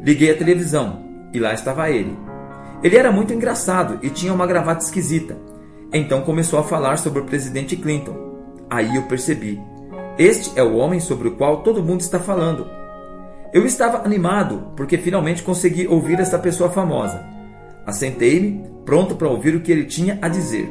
liguei 0.03 0.31
a 0.31 0.37
televisão 0.37 1.05
e 1.33 1.39
lá 1.39 1.53
estava 1.53 1.89
ele. 1.89 2.26
Ele 2.83 2.95
era 2.95 3.11
muito 3.11 3.33
engraçado 3.33 3.99
e 4.03 4.09
tinha 4.09 4.33
uma 4.33 4.45
gravata 4.45 4.83
esquisita. 4.83 5.37
Então 5.91 6.21
começou 6.21 6.59
a 6.59 6.63
falar 6.63 6.97
sobre 6.97 7.21
o 7.21 7.25
presidente 7.25 7.75
Clinton. 7.75 8.15
Aí 8.69 8.95
eu 8.95 9.03
percebi: 9.03 9.59
este 10.17 10.57
é 10.59 10.63
o 10.63 10.75
homem 10.75 10.99
sobre 10.99 11.27
o 11.27 11.35
qual 11.35 11.63
todo 11.63 11.83
mundo 11.83 12.01
está 12.01 12.19
falando. 12.19 12.67
Eu 13.53 13.65
estava 13.65 14.03
animado 14.03 14.71
porque 14.75 14.97
finalmente 14.97 15.43
consegui 15.43 15.87
ouvir 15.87 16.19
esta 16.19 16.37
pessoa 16.37 16.69
famosa. 16.69 17.23
Assentei-me, 17.85 18.63
pronto 18.85 19.15
para 19.15 19.29
ouvir 19.29 19.55
o 19.55 19.61
que 19.61 19.71
ele 19.71 19.85
tinha 19.85 20.19
a 20.21 20.27
dizer. 20.27 20.69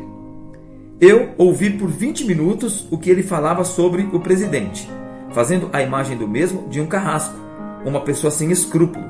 Eu 1.01 1.31
ouvi 1.39 1.71
por 1.71 1.89
20 1.89 2.25
minutos 2.25 2.87
o 2.91 2.99
que 2.99 3.09
ele 3.09 3.23
falava 3.23 3.65
sobre 3.65 4.03
o 4.13 4.21
presidente, 4.21 4.89
fazendo 5.31 5.71
a 5.73 5.83
imagem 5.83 6.17
do 6.17 6.29
mesmo 6.29 6.69
de 6.69 6.81
um 6.81 6.87
carrasco, 6.87 7.37
uma 7.85 8.01
pessoa 8.01 8.31
sem 8.31 8.51
escrúpulo. 8.51 9.07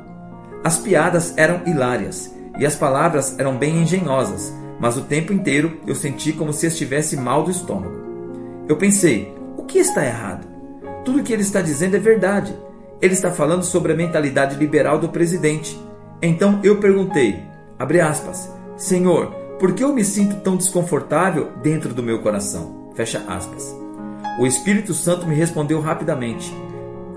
As 0.63 0.79
piadas 0.79 1.33
eram 1.37 1.63
hilárias 1.67 2.36
e 2.59 2.67
as 2.67 2.75
palavras 2.75 3.39
eram 3.39 3.57
bem 3.57 3.83
engenhosas, 3.83 4.53
mas 4.79 4.97
o 4.97 5.03
tempo 5.03 5.33
inteiro 5.33 5.81
eu 5.87 5.95
senti 5.95 6.33
como 6.33 6.53
se 6.53 6.67
estivesse 6.67 7.17
mal 7.17 7.43
do 7.43 7.51
estômago. 7.51 7.97
Eu 8.69 8.77
pensei: 8.77 9.35
o 9.57 9.65
que 9.65 9.79
está 9.79 10.05
errado? 10.05 10.47
Tudo 11.05 11.21
o 11.21 11.23
que 11.23 11.33
ele 11.33 11.43
está 11.43 11.61
dizendo 11.61 11.97
é 11.97 12.01
verdade. 12.01 12.57
Ele 13.01 13.13
está 13.13 13.31
falando 13.31 13.63
sobre 13.63 13.93
a 13.93 13.97
mentalidade 13.97 14.57
liberal 14.57 14.99
do 14.99 15.09
presidente. 15.09 15.79
Então 16.21 16.61
eu 16.65 16.79
perguntei, 16.79 17.43
aspas, 18.03 18.51
Senhor, 18.77 19.27
por 19.59 19.73
que 19.75 19.85
eu 19.85 19.93
me 19.93 20.05
sinto 20.05 20.37
tão 20.41 20.57
desconfortável 20.57 21.53
dentro 21.63 21.95
do 21.95 22.03
meu 22.03 22.21
coração? 22.21 22.91
Fecha 22.95 23.23
aspas. 23.29 23.75
O 24.39 24.47
Espírito 24.47 24.93
Santo 24.93 25.27
me 25.27 25.35
respondeu 25.35 25.81
rapidamente: 25.81 26.55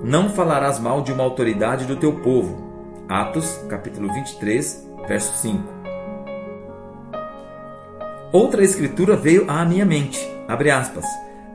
Não 0.04 0.30
falarás 0.30 0.80
mal 0.80 1.02
de 1.02 1.12
uma 1.12 1.24
autoridade 1.24 1.86
do 1.86 1.96
teu 1.96 2.14
povo. 2.14 2.70
Atos, 3.08 3.60
capítulo 3.68 4.14
23, 4.14 4.89
verso 5.10 5.36
5. 5.40 5.64
Outra 8.32 8.64
escritura 8.64 9.18
veio 9.18 9.50
à 9.50 9.66
minha 9.66 9.84
mente, 9.84 10.20
abre 10.48 10.70
aspas, 10.70 11.04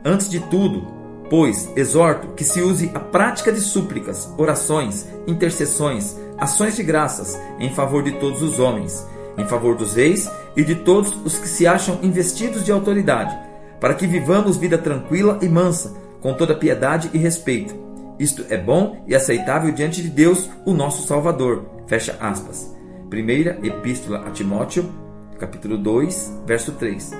antes 0.03 0.29
de 0.29 0.41
tudo, 0.41 0.85
pois 1.29 1.71
exorto 1.75 2.27
que 2.35 2.43
se 2.43 2.61
use 2.61 2.91
a 2.93 2.99
prática 2.99 3.53
de 3.53 3.61
súplicas, 3.61 4.29
orações, 4.37 5.07
intercessões, 5.25 6.17
ações 6.37 6.75
de 6.75 6.83
graças 6.83 7.39
em 7.57 7.73
favor 7.73 8.03
de 8.03 8.11
todos 8.19 8.41
os 8.41 8.59
homens, 8.59 9.07
em 9.37 9.47
favor 9.47 9.75
dos 9.75 9.95
reis 9.95 10.29
e 10.55 10.63
de 10.63 10.75
todos 10.75 11.15
os 11.25 11.39
que 11.39 11.47
se 11.47 11.65
acham 11.65 11.99
investidos 12.03 12.63
de 12.63 12.73
autoridade, 12.73 13.35
para 13.79 13.93
que 13.93 14.05
vivamos 14.05 14.57
vida 14.57 14.77
tranquila 14.77 15.39
e 15.41 15.47
mansa, 15.47 15.95
com 16.19 16.33
toda 16.33 16.55
piedade 16.55 17.09
e 17.13 17.17
respeito. 17.17 17.73
Isto 18.19 18.45
é 18.49 18.57
bom 18.57 19.01
e 19.07 19.15
aceitável 19.15 19.71
diante 19.71 20.01
de 20.01 20.09
Deus, 20.09 20.49
o 20.65 20.73
nosso 20.73 21.07
Salvador. 21.07 21.65
Fecha 21.87 22.17
aspas. 22.19 22.74
Primeira 23.15 23.57
Epístola 23.63 24.27
a 24.27 24.29
Timóteo, 24.29 24.91
capítulo 25.39 25.77
2, 25.77 26.41
verso 26.45 26.73
3. 26.73 27.13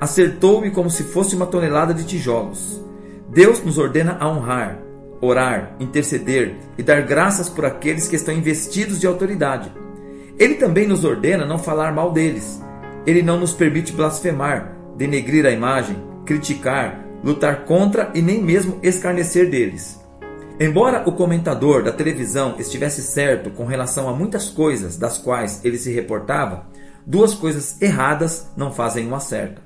Acertou-me 0.00 0.70
como 0.70 0.88
se 0.88 1.02
fosse 1.02 1.34
uma 1.34 1.46
tonelada 1.46 1.92
de 1.92 2.06
tijolos. 2.06 2.80
Deus 3.28 3.60
nos 3.64 3.78
ordena 3.78 4.16
a 4.20 4.28
honrar, 4.28 4.78
orar, 5.20 5.74
interceder 5.80 6.54
e 6.78 6.84
dar 6.84 7.02
graças 7.02 7.48
por 7.48 7.64
aqueles 7.64 8.06
que 8.06 8.14
estão 8.14 8.32
investidos 8.32 9.00
de 9.00 9.08
autoridade. 9.08 9.72
Ele 10.38 10.54
também 10.54 10.86
nos 10.86 11.04
ordena 11.04 11.44
não 11.44 11.58
falar 11.58 11.92
mal 11.92 12.12
deles. 12.12 12.62
Ele 13.04 13.20
não 13.20 13.40
nos 13.40 13.52
permite 13.52 13.92
blasfemar, 13.92 14.72
denegrir 14.96 15.44
a 15.46 15.50
imagem, 15.50 15.96
criticar, 16.24 17.04
lutar 17.24 17.64
contra 17.64 18.12
e 18.14 18.22
nem 18.22 18.40
mesmo 18.40 18.78
escarnecer 18.84 19.50
deles. 19.50 19.98
Embora 20.60 21.08
o 21.08 21.12
comentador 21.12 21.84
da 21.84 21.92
televisão 21.92 22.56
estivesse 22.58 23.00
certo 23.00 23.48
com 23.50 23.64
relação 23.64 24.08
a 24.08 24.12
muitas 24.12 24.50
coisas 24.50 24.96
das 24.96 25.16
quais 25.16 25.64
ele 25.64 25.78
se 25.78 25.92
reportava, 25.92 26.66
duas 27.06 27.32
coisas 27.32 27.80
erradas 27.80 28.50
não 28.56 28.72
fazem 28.72 29.06
uma 29.06 29.20
certa. 29.20 29.62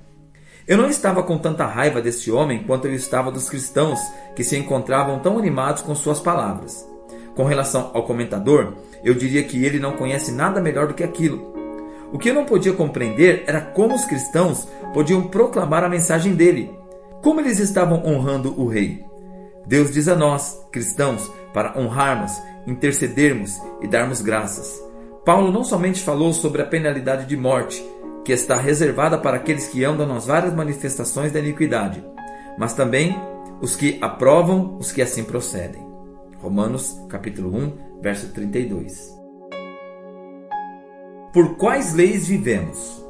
Eu 0.68 0.76
não 0.76 0.90
estava 0.90 1.22
com 1.22 1.38
tanta 1.38 1.64
raiva 1.64 2.02
desse 2.02 2.30
homem 2.30 2.64
quanto 2.64 2.88
eu 2.88 2.94
estava 2.94 3.32
dos 3.32 3.48
cristãos 3.48 3.98
que 4.36 4.44
se 4.44 4.54
encontravam 4.54 5.18
tão 5.20 5.38
animados 5.38 5.80
com 5.80 5.94
suas 5.94 6.20
palavras. 6.20 6.86
Com 7.34 7.44
relação 7.44 7.90
ao 7.94 8.04
comentador, 8.04 8.74
eu 9.02 9.14
diria 9.14 9.42
que 9.42 9.64
ele 9.64 9.80
não 9.80 9.96
conhece 9.96 10.30
nada 10.30 10.60
melhor 10.60 10.88
do 10.88 10.94
que 10.94 11.02
aquilo. 11.02 11.54
O 12.12 12.18
que 12.18 12.28
eu 12.28 12.34
não 12.34 12.44
podia 12.44 12.74
compreender 12.74 13.44
era 13.46 13.62
como 13.62 13.94
os 13.94 14.04
cristãos 14.04 14.68
podiam 14.92 15.22
proclamar 15.22 15.84
a 15.84 15.88
mensagem 15.88 16.34
dele. 16.34 16.70
Como 17.22 17.40
eles 17.40 17.58
estavam 17.58 18.04
honrando 18.04 18.54
o 18.60 18.66
rei. 18.68 19.10
Deus 19.66 19.92
diz 19.92 20.08
a 20.08 20.16
nós, 20.16 20.58
cristãos, 20.72 21.30
para 21.52 21.78
honrarmos, 21.78 22.32
intercedermos 22.66 23.60
e 23.80 23.86
darmos 23.86 24.20
graças. 24.20 24.80
Paulo 25.24 25.52
não 25.52 25.62
somente 25.62 26.02
falou 26.02 26.32
sobre 26.32 26.62
a 26.62 26.66
penalidade 26.66 27.26
de 27.26 27.36
morte, 27.36 27.84
que 28.24 28.32
está 28.32 28.56
reservada 28.56 29.18
para 29.18 29.36
aqueles 29.36 29.68
que 29.68 29.84
andam 29.84 30.06
nas 30.06 30.26
várias 30.26 30.54
manifestações 30.54 31.32
da 31.32 31.40
iniquidade, 31.40 32.04
mas 32.58 32.74
também 32.74 33.16
os 33.60 33.76
que 33.76 33.98
aprovam 34.00 34.76
os 34.78 34.90
que 34.90 35.02
assim 35.02 35.24
procedem. 35.24 35.82
Romanos 36.38 36.96
capítulo 37.08 37.56
1, 37.56 38.00
verso 38.00 38.32
32. 38.32 39.16
Por 41.32 41.56
quais 41.56 41.94
leis 41.94 42.26
vivemos? 42.26 43.02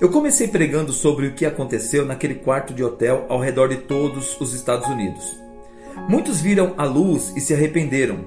Eu 0.00 0.10
comecei 0.10 0.48
pregando 0.48 0.92
sobre 0.92 1.26
o 1.26 1.34
que 1.34 1.46
aconteceu 1.46 2.04
naquele 2.04 2.36
quarto 2.36 2.74
de 2.74 2.82
hotel 2.82 3.26
ao 3.28 3.38
redor 3.38 3.68
de 3.68 3.76
todos 3.76 4.40
os 4.40 4.52
Estados 4.52 4.88
Unidos. 4.88 5.38
Muitos 6.08 6.40
viram 6.40 6.74
a 6.76 6.84
luz 6.84 7.32
e 7.36 7.40
se 7.40 7.54
arrependeram. 7.54 8.18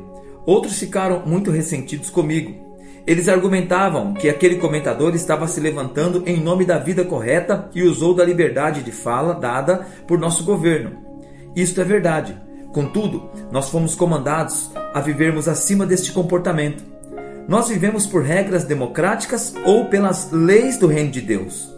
Outros 0.45 0.77
ficaram 0.77 1.23
muito 1.25 1.51
ressentidos 1.51 2.09
comigo. 2.09 2.53
Eles 3.05 3.27
argumentavam 3.27 4.13
que 4.13 4.29
aquele 4.29 4.55
comentador 4.55 5.13
estava 5.13 5.47
se 5.47 5.59
levantando 5.59 6.23
em 6.25 6.41
nome 6.41 6.65
da 6.65 6.77
vida 6.77 7.03
correta 7.03 7.69
e 7.73 7.83
usou 7.83 8.13
da 8.13 8.23
liberdade 8.23 8.81
de 8.81 8.91
fala 8.91 9.33
dada 9.33 9.87
por 10.07 10.17
nosso 10.17 10.43
governo. 10.43 11.01
Isto 11.55 11.81
é 11.81 11.83
verdade, 11.83 12.35
Contudo, 12.73 13.29
nós 13.51 13.69
fomos 13.69 13.93
comandados 13.93 14.71
a 14.95 14.99
vivermos 14.99 15.47
acima 15.47 15.85
deste 15.85 16.11
comportamento. 16.11 16.83
Nós 17.47 17.69
vivemos 17.69 18.07
por 18.07 18.23
regras 18.23 18.63
democráticas 18.63 19.53
ou 19.63 19.85
pelas 19.85 20.31
leis 20.31 20.79
do 20.79 20.87
reino 20.87 21.11
de 21.11 21.21
Deus. 21.21 21.71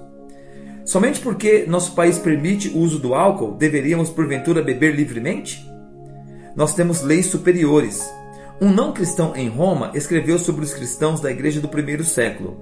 Somente 0.86 1.20
porque 1.20 1.66
nosso 1.68 1.94
país 1.94 2.18
permite 2.18 2.70
o 2.70 2.78
uso 2.78 2.98
do 2.98 3.14
álcool, 3.14 3.56
deveríamos 3.56 4.10
porventura 4.10 4.62
beber 4.62 4.96
livremente? 4.96 5.70
Nós 6.56 6.74
temos 6.74 7.02
leis 7.02 7.26
superiores. 7.26 8.10
Um 8.62 8.72
não 8.72 8.94
cristão 8.94 9.36
em 9.36 9.50
Roma 9.50 9.92
escreveu 9.94 10.40
sobre 10.40 10.64
os 10.64 10.74
cristãos 10.74 11.20
da 11.20 11.30
igreja 11.30 11.60
do 11.60 11.68
primeiro 11.68 12.06
século, 12.06 12.62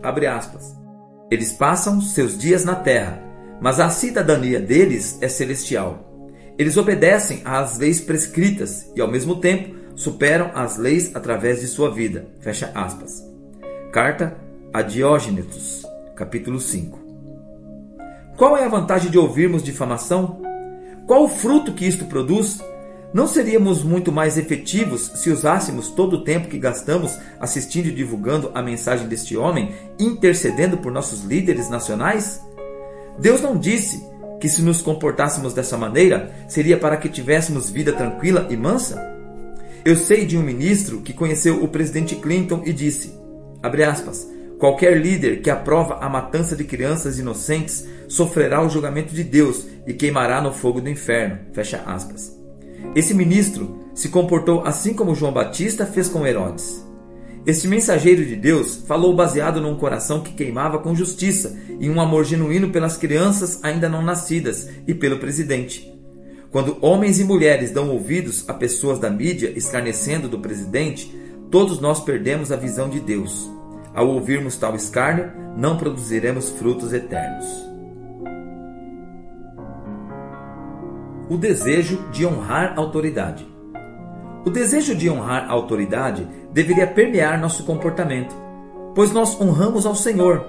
Eles 1.30 1.54
passam 1.54 2.02
seus 2.02 2.38
dias 2.38 2.66
na 2.66 2.74
terra, 2.76 3.22
mas 3.62 3.80
a 3.80 3.90
cidadania 3.90 4.60
deles 4.60 5.20
é 5.22 5.28
celestial. 5.28 6.10
Eles 6.58 6.78
obedecem 6.78 7.42
às 7.46 7.78
leis 7.78 8.00
prescritas 8.02 8.92
e, 8.96 9.02
ao 9.02 9.08
mesmo 9.08 9.36
tempo, 9.36 9.76
superam 9.96 10.52
as 10.56 10.78
leis 10.78 11.16
através 11.16 11.62
de 11.62 11.68
sua 11.68 11.92
vida. 11.92 12.28
Fecha 12.40 12.72
aspas. 12.74 13.24
Carta 13.92 14.36
a 14.74 14.82
Diógenes, 14.82 15.84
capítulo 16.16 16.60
5. 16.60 17.00
Qual 18.38 18.58
é 18.58 18.66
a 18.66 18.70
vantagem 18.70 19.12
de 19.12 19.20
ouvirmos 19.20 19.62
difamação? 19.62 20.42
Qual 21.06 21.26
o 21.26 21.30
fruto 21.30 21.74
que 21.74 21.86
isto 21.86 22.06
produz? 22.06 22.60
Não 23.14 23.28
seríamos 23.28 23.84
muito 23.84 24.12
mais 24.12 24.40
efetivos 24.40 25.12
se 25.16 25.30
usássemos 25.30 25.90
todo 25.90 26.14
o 26.14 26.24
tempo 26.24 26.48
que 26.48 26.58
gastamos 26.58 27.20
assistindo 27.40 27.88
e 27.88 27.92
divulgando 27.92 28.50
a 28.56 28.62
mensagem 28.62 29.08
deste 29.08 29.38
homem, 29.38 29.72
intercedendo 30.00 30.80
por 30.80 30.92
nossos 30.92 31.24
líderes 31.24 31.70
nacionais? 31.70 32.42
Deus 33.20 33.40
não 33.40 33.56
disse 33.56 34.04
que 34.42 34.50
se 34.50 34.64
nos 34.64 34.82
comportássemos 34.82 35.54
dessa 35.54 35.78
maneira, 35.78 36.34
seria 36.48 36.78
para 36.78 36.98
que 36.98 37.08
tivéssemos 37.08 37.70
vida 37.70 37.94
tranquila 37.94 38.48
e 38.50 38.58
mansa? 38.58 39.00
Eu 39.86 39.96
sei 39.96 40.26
de 40.26 40.36
um 40.36 40.42
ministro 40.42 41.02
que 41.02 41.14
conheceu 41.14 41.64
o 41.64 41.68
presidente 41.68 42.16
Clinton 42.16 42.64
e 42.66 42.74
disse, 42.74 43.14
aspas, 43.62 44.28
qualquer 44.58 45.00
líder 45.00 45.42
que 45.42 45.52
aprova 45.52 46.00
a 46.02 46.10
matança 46.10 46.56
de 46.56 46.64
crianças 46.64 47.20
inocentes 47.20 47.86
sofrerá 48.08 48.66
o 48.66 48.70
julgamento 48.70 49.14
de 49.14 49.24
Deus 49.24 49.68
e 49.86 49.94
queimará 49.94 50.42
no 50.42 50.52
fogo 50.52 50.82
do 50.82 50.90
inferno. 50.90 51.38
Fecha 51.54 51.84
aspas. 51.86 52.43
Esse 52.96 53.14
ministro 53.14 53.80
se 53.94 54.10
comportou 54.10 54.64
assim 54.66 54.94
como 54.94 55.16
João 55.16 55.32
Batista 55.32 55.86
fez 55.86 56.08
com 56.08 56.26
Herodes. 56.26 56.84
Este 57.46 57.68
mensageiro 57.68 58.26
de 58.26 58.38
Deus 58.38 58.84
falou 58.88 59.14
baseado 59.16 59.60
num 59.60 59.76
coração 59.76 60.22
que 60.22 60.34
queimava 60.34 60.80
com 60.80 60.96
justiça 60.96 61.58
e 61.80 61.90
um 61.90 62.00
amor 62.00 62.24
genuíno 62.24 62.70
pelas 62.70 62.96
crianças 62.96 63.60
ainda 63.62 63.90
não 63.90 64.02
nascidas 64.02 64.70
e 64.88 64.94
pelo 64.94 65.20
presidente. 65.20 65.94
Quando 66.52 66.78
homens 66.82 67.20
e 67.20 67.24
mulheres 67.24 67.72
dão 67.72 67.90
ouvidos 67.90 68.48
a 68.48 68.54
pessoas 68.54 69.00
da 69.00 69.10
mídia 69.10 69.52
escarnecendo 69.56 70.30
do 70.30 70.40
presidente, 70.40 71.14
todos 71.52 71.82
nós 71.82 72.00
perdemos 72.00 72.52
a 72.52 72.56
visão 72.56 72.90
de 72.90 73.00
Deus. 73.00 73.52
Ao 73.94 74.08
ouvirmos 74.08 74.56
tal 74.56 74.76
escárnio, 74.76 75.32
não 75.58 75.78
produziremos 75.78 76.50
frutos 76.52 76.94
eternos. 76.94 77.73
O 81.34 81.38
desejo 81.38 82.12
de 82.12 82.28
honrar 82.28 82.76
autoridade. 82.78 83.44
O 84.46 84.52
desejo 84.52 84.94
de 84.94 85.10
honrar 85.10 85.50
a 85.50 85.52
autoridade 85.52 86.28
deveria 86.52 86.86
permear 86.86 87.42
nosso 87.42 87.64
comportamento, 87.64 88.36
pois 88.94 89.12
nós 89.12 89.42
honramos 89.42 89.88
ao 89.88 89.96
Senhor. 89.96 90.46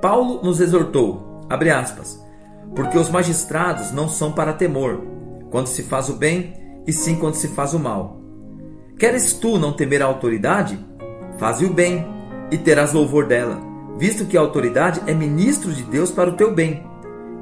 Paulo 0.00 0.40
nos 0.40 0.60
exortou, 0.60 1.40
abre 1.50 1.70
aspas, 1.70 2.24
porque 2.72 2.96
os 2.96 3.10
magistrados 3.10 3.90
não 3.90 4.08
são 4.08 4.30
para 4.30 4.52
temor, 4.52 5.02
quando 5.50 5.66
se 5.66 5.82
faz 5.82 6.08
o 6.08 6.14
bem, 6.14 6.54
e 6.86 6.92
sim 6.92 7.16
quando 7.16 7.34
se 7.34 7.48
faz 7.48 7.74
o 7.74 7.80
mal. 7.80 8.20
Queres 8.96 9.32
tu 9.32 9.58
não 9.58 9.72
temer 9.72 10.02
a 10.02 10.06
autoridade? 10.06 10.78
Faze 11.36 11.64
o 11.64 11.74
bem, 11.74 12.06
e 12.48 12.56
terás 12.56 12.92
louvor 12.92 13.26
dela, 13.26 13.60
visto 13.98 14.24
que 14.26 14.38
a 14.38 14.40
autoridade 14.40 15.02
é 15.04 15.12
ministro 15.12 15.72
de 15.72 15.82
Deus 15.82 16.12
para 16.12 16.30
o 16.30 16.36
teu 16.36 16.54
bem. 16.54 16.86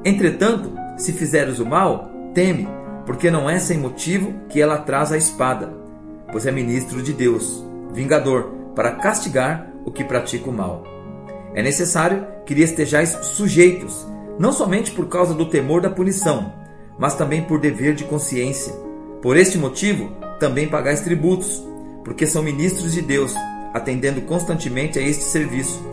Entretanto, 0.03 0.73
se 0.97 1.13
fizeres 1.13 1.59
o 1.59 1.65
mal, 1.65 2.10
teme, 2.33 2.67
porque 3.05 3.31
não 3.31 3.49
é 3.49 3.59
sem 3.59 3.77
motivo 3.77 4.33
que 4.49 4.61
ela 4.61 4.77
traz 4.77 5.11
a 5.11 5.17
espada 5.17 5.81
pois 6.31 6.45
é 6.45 6.51
ministro 6.51 7.03
de 7.03 7.13
Deus, 7.13 7.63
vingador, 7.93 8.51
para 8.73 8.91
castigar 8.91 9.69
o 9.85 9.91
que 9.91 10.03
pratica 10.03 10.49
o 10.49 10.53
mal. 10.53 10.83
É 11.53 11.61
necessário 11.61 12.25
que 12.45 12.53
lhe 12.53 12.63
estejais 12.63 13.09
sujeitos, 13.21 14.07
não 14.39 14.53
somente 14.53 14.91
por 14.91 15.07
causa 15.07 15.33
do 15.33 15.45
temor 15.45 15.81
da 15.81 15.89
punição, 15.89 16.53
mas 16.97 17.15
também 17.15 17.43
por 17.43 17.59
dever 17.59 17.93
de 17.93 18.05
consciência. 18.05 18.73
Por 19.21 19.35
este 19.35 19.57
motivo, 19.57 20.15
também 20.39 20.69
pagais 20.69 21.01
tributos, 21.01 21.61
porque 22.03 22.25
são 22.25 22.41
ministros 22.41 22.93
de 22.93 23.01
Deus, 23.01 23.35
atendendo 23.73 24.21
constantemente 24.21 24.97
a 24.97 25.01
este 25.01 25.23
serviço. 25.23 25.83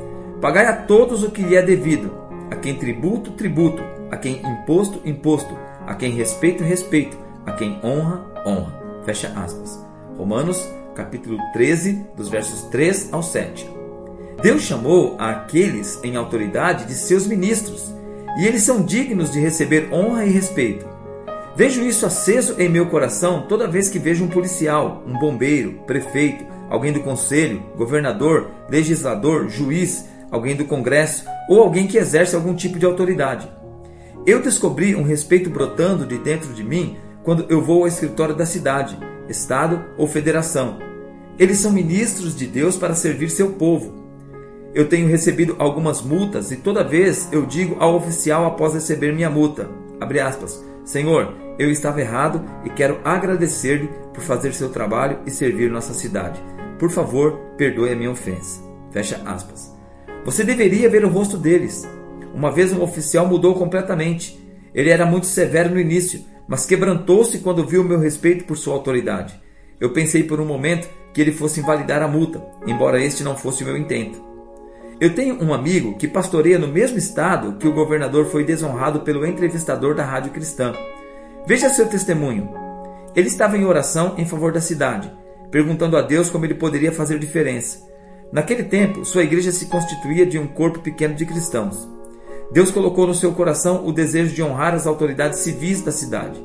Pagai 0.40 0.66
a 0.66 0.72
todos 0.72 1.24
o 1.24 1.30
que 1.30 1.42
lhe 1.42 1.56
é 1.56 1.62
devido, 1.62 2.12
a 2.50 2.54
quem 2.54 2.76
tributo, 2.76 3.32
tributo, 3.32 3.82
a 4.10 4.16
quem 4.16 4.40
imposto, 4.40 5.00
imposto, 5.04 5.54
a 5.88 5.94
quem 5.94 6.10
respeito, 6.10 6.62
respeito, 6.62 7.16
a 7.46 7.52
quem 7.52 7.80
honra, 7.82 8.22
honra. 8.44 8.78
Fecha 9.06 9.28
aspas. 9.28 9.82
Romanos, 10.18 10.68
capítulo 10.94 11.38
13, 11.54 12.04
dos 12.14 12.28
versos 12.28 12.64
3 12.64 13.08
ao 13.10 13.22
7. 13.22 13.66
Deus 14.42 14.62
chamou 14.62 15.16
aqueles 15.18 15.98
em 16.04 16.14
autoridade 16.14 16.84
de 16.84 16.92
seus 16.92 17.26
ministros, 17.26 17.90
e 18.38 18.46
eles 18.46 18.64
são 18.64 18.84
dignos 18.84 19.32
de 19.32 19.40
receber 19.40 19.88
honra 19.90 20.26
e 20.26 20.30
respeito. 20.30 20.86
Vejo 21.56 21.80
isso 21.80 22.04
aceso 22.04 22.60
em 22.60 22.68
meu 22.68 22.86
coração 22.90 23.46
toda 23.48 23.66
vez 23.66 23.88
que 23.88 23.98
vejo 23.98 24.22
um 24.22 24.28
policial, 24.28 25.02
um 25.06 25.18
bombeiro, 25.18 25.80
prefeito, 25.86 26.44
alguém 26.68 26.92
do 26.92 27.00
conselho, 27.00 27.62
governador, 27.78 28.50
legislador, 28.68 29.48
juiz, 29.48 30.04
alguém 30.30 30.54
do 30.54 30.66
congresso 30.66 31.24
ou 31.48 31.62
alguém 31.62 31.86
que 31.86 31.96
exerce 31.96 32.36
algum 32.36 32.54
tipo 32.54 32.78
de 32.78 32.84
autoridade. 32.84 33.48
Eu 34.28 34.42
descobri 34.42 34.94
um 34.94 35.02
respeito 35.02 35.48
brotando 35.48 36.04
de 36.04 36.18
dentro 36.18 36.52
de 36.52 36.62
mim 36.62 36.98
quando 37.24 37.46
eu 37.48 37.62
vou 37.62 37.80
ao 37.80 37.88
escritório 37.88 38.34
da 38.34 38.44
cidade 38.44 38.98
Estado 39.26 39.82
ou 39.96 40.06
federação. 40.06 40.78
Eles 41.38 41.56
são 41.56 41.72
ministros 41.72 42.36
de 42.36 42.46
Deus 42.46 42.76
para 42.76 42.94
servir 42.94 43.30
seu 43.30 43.52
povo. 43.52 44.04
Eu 44.74 44.86
tenho 44.86 45.08
recebido 45.08 45.56
algumas 45.58 46.02
multas 46.02 46.50
e 46.50 46.56
toda 46.56 46.84
vez 46.84 47.26
eu 47.32 47.46
digo 47.46 47.76
ao 47.78 47.96
oficial 47.96 48.44
após 48.44 48.74
receber 48.74 49.14
minha 49.14 49.30
multa, 49.30 49.70
aspas, 50.22 50.62
Senhor, 50.84 51.32
eu 51.58 51.70
estava 51.70 52.02
errado 52.02 52.44
e 52.66 52.68
quero 52.68 53.00
agradecer-lhe 53.02 53.88
por 54.12 54.22
fazer 54.22 54.52
seu 54.52 54.68
trabalho 54.68 55.20
e 55.24 55.30
servir 55.30 55.70
nossa 55.70 55.94
cidade. 55.94 56.38
Por 56.78 56.90
favor, 56.90 57.32
perdoe 57.56 57.92
a 57.92 57.96
minha 57.96 58.10
ofensa. 58.10 58.60
Fecha 58.90 59.22
aspas. 59.24 59.74
Você 60.26 60.44
deveria 60.44 60.90
ver 60.90 61.02
o 61.02 61.08
rosto 61.08 61.38
deles. 61.38 61.88
Uma 62.38 62.52
vez 62.52 62.72
um 62.72 62.80
oficial 62.80 63.26
mudou 63.26 63.56
completamente. 63.56 64.40
Ele 64.72 64.90
era 64.90 65.04
muito 65.04 65.26
severo 65.26 65.70
no 65.70 65.80
início, 65.80 66.24
mas 66.46 66.64
quebrantou-se 66.64 67.38
quando 67.38 67.66
viu 67.66 67.82
meu 67.82 67.98
respeito 67.98 68.44
por 68.44 68.56
sua 68.56 68.74
autoridade. 68.74 69.34
Eu 69.80 69.92
pensei 69.92 70.22
por 70.22 70.40
um 70.40 70.44
momento 70.44 70.88
que 71.12 71.20
ele 71.20 71.32
fosse 71.32 71.58
invalidar 71.58 72.00
a 72.00 72.06
multa, 72.06 72.40
embora 72.64 73.02
este 73.02 73.24
não 73.24 73.36
fosse 73.36 73.64
o 73.64 73.66
meu 73.66 73.76
intento. 73.76 74.22
Eu 75.00 75.16
tenho 75.16 75.42
um 75.42 75.52
amigo 75.52 75.98
que 75.98 76.06
pastoreia 76.06 76.60
no 76.60 76.68
mesmo 76.68 76.96
estado 76.96 77.56
que 77.58 77.66
o 77.66 77.72
governador 77.72 78.26
foi 78.26 78.44
desonrado 78.44 79.00
pelo 79.00 79.26
entrevistador 79.26 79.96
da 79.96 80.04
Rádio 80.04 80.30
Cristã. 80.30 80.72
Veja 81.44 81.68
seu 81.68 81.88
testemunho. 81.88 82.50
Ele 83.16 83.26
estava 83.26 83.58
em 83.58 83.64
oração 83.64 84.14
em 84.16 84.24
favor 84.24 84.52
da 84.52 84.60
cidade, 84.60 85.10
perguntando 85.50 85.96
a 85.96 86.02
Deus 86.02 86.30
como 86.30 86.44
ele 86.44 86.54
poderia 86.54 86.92
fazer 86.92 87.18
diferença. 87.18 87.80
Naquele 88.32 88.62
tempo, 88.62 89.04
sua 89.04 89.24
igreja 89.24 89.50
se 89.50 89.66
constituía 89.66 90.24
de 90.24 90.38
um 90.38 90.46
corpo 90.46 90.78
pequeno 90.78 91.16
de 91.16 91.26
cristãos. 91.26 91.97
Deus 92.50 92.70
colocou 92.70 93.06
no 93.06 93.14
seu 93.14 93.32
coração 93.32 93.86
o 93.86 93.92
desejo 93.92 94.34
de 94.34 94.42
honrar 94.42 94.74
as 94.74 94.86
autoridades 94.86 95.40
civis 95.40 95.82
da 95.82 95.92
cidade. 95.92 96.42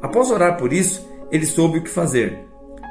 Após 0.00 0.30
orar 0.30 0.56
por 0.56 0.72
isso, 0.72 1.08
ele 1.32 1.46
soube 1.46 1.78
o 1.78 1.82
que 1.82 1.90
fazer. 1.90 2.46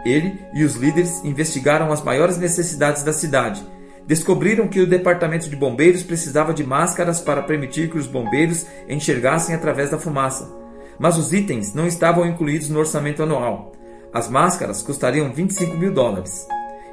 Ele 0.05 0.37
e 0.53 0.63
os 0.63 0.75
líderes 0.75 1.23
investigaram 1.23 1.91
as 1.91 2.03
maiores 2.03 2.37
necessidades 2.37 3.03
da 3.03 3.13
cidade. 3.13 3.65
Descobriram 4.05 4.67
que 4.67 4.81
o 4.81 4.87
departamento 4.87 5.49
de 5.49 5.55
bombeiros 5.55 6.03
precisava 6.03 6.53
de 6.53 6.63
máscaras 6.63 7.21
para 7.21 7.43
permitir 7.43 7.89
que 7.89 7.97
os 7.97 8.07
bombeiros 8.07 8.65
enxergassem 8.89 9.55
através 9.55 9.91
da 9.91 9.97
fumaça. 9.97 10.51
Mas 10.99 11.17
os 11.17 11.31
itens 11.31 11.73
não 11.73 11.87
estavam 11.87 12.25
incluídos 12.25 12.67
no 12.67 12.79
orçamento 12.79 13.23
anual. 13.23 13.71
As 14.13 14.27
máscaras 14.27 14.81
custariam 14.81 15.31
25 15.31 15.77
mil 15.77 15.93
dólares. 15.93 16.45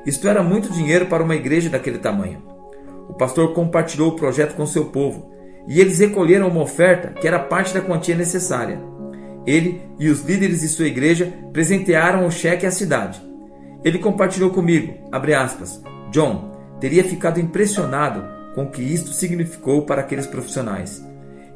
Isto 0.06 0.28
era 0.28 0.42
muito 0.42 0.72
dinheiro 0.72 1.06
para 1.06 1.24
uma 1.24 1.34
igreja 1.34 1.68
daquele 1.68 1.98
tamanho. 1.98 2.42
O 3.08 3.14
pastor 3.14 3.54
compartilhou 3.54 4.10
o 4.10 4.16
projeto 4.16 4.54
com 4.54 4.64
seu 4.64 4.84
povo 4.86 5.37
e 5.68 5.80
eles 5.80 5.98
recolheram 5.98 6.48
uma 6.48 6.62
oferta 6.62 7.08
que 7.20 7.28
era 7.28 7.38
parte 7.38 7.74
da 7.74 7.82
quantia 7.82 8.16
necessária. 8.16 8.80
Ele 9.46 9.82
e 9.98 10.08
os 10.08 10.22
líderes 10.22 10.62
de 10.62 10.68
sua 10.68 10.86
igreja 10.86 11.32
presentearam 11.52 12.26
o 12.26 12.30
cheque 12.30 12.66
à 12.66 12.70
cidade. 12.70 13.20
Ele 13.84 13.98
compartilhou 13.98 14.50
comigo, 14.50 14.94
aspas, 15.12 15.82
John, 16.10 16.76
teria 16.80 17.04
ficado 17.04 17.38
impressionado 17.38 18.24
com 18.54 18.64
o 18.64 18.70
que 18.70 18.82
isto 18.82 19.12
significou 19.12 19.82
para 19.82 20.00
aqueles 20.00 20.26
profissionais. 20.26 21.04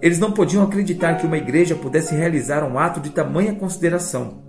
Eles 0.01 0.19
não 0.19 0.33
podiam 0.33 0.63
acreditar 0.63 1.15
que 1.15 1.27
uma 1.27 1.39
igreja 1.39 1.75
pudesse 1.75 2.15
realizar 2.15 2.65
um 2.65 2.79
ato 2.79 3.01
de 3.01 3.11
tamanha 3.11 3.55
consideração. 3.55 4.43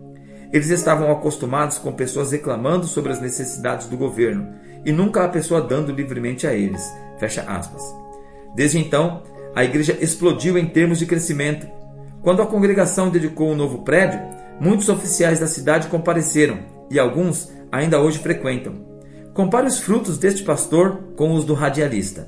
Eles 0.52 0.69
estavam 0.69 1.12
acostumados 1.12 1.78
com 1.78 1.91
pessoas 1.91 2.32
reclamando 2.32 2.86
sobre 2.86 3.12
as 3.12 3.21
necessidades 3.21 3.88
do 3.88 3.97
governo 3.97 4.54
e 4.86 4.91
nunca 4.91 5.23
a 5.23 5.30
pessoa 5.30 5.62
dando 5.62 5.91
livremente 5.91 6.45
a 6.45 6.54
eles. 6.54 6.91
Fecha 7.17 7.41
aspas. 7.43 7.82
Desde 8.56 8.78
então, 8.78 9.23
a 9.55 9.63
igreja 9.63 9.97
explodiu 10.01 10.57
em 10.57 10.65
termos 10.65 10.99
de 10.99 11.05
crescimento. 11.05 11.67
Quando 12.21 12.41
a 12.41 12.47
congregação 12.47 13.09
dedicou 13.09 13.51
um 13.51 13.55
novo 13.55 13.83
prédio, 13.83 14.19
muitos 14.59 14.89
oficiais 14.89 15.39
da 15.39 15.47
cidade 15.47 15.87
compareceram 15.87 16.59
e 16.89 16.97
alguns 16.97 17.51
ainda 17.71 17.99
hoje 17.99 18.19
frequentam. 18.19 18.85
Compare 19.33 19.67
os 19.67 19.79
frutos 19.79 20.17
deste 20.17 20.43
pastor 20.43 21.13
com 21.15 21.33
os 21.33 21.43
do 21.43 21.53
radialista. 21.53 22.27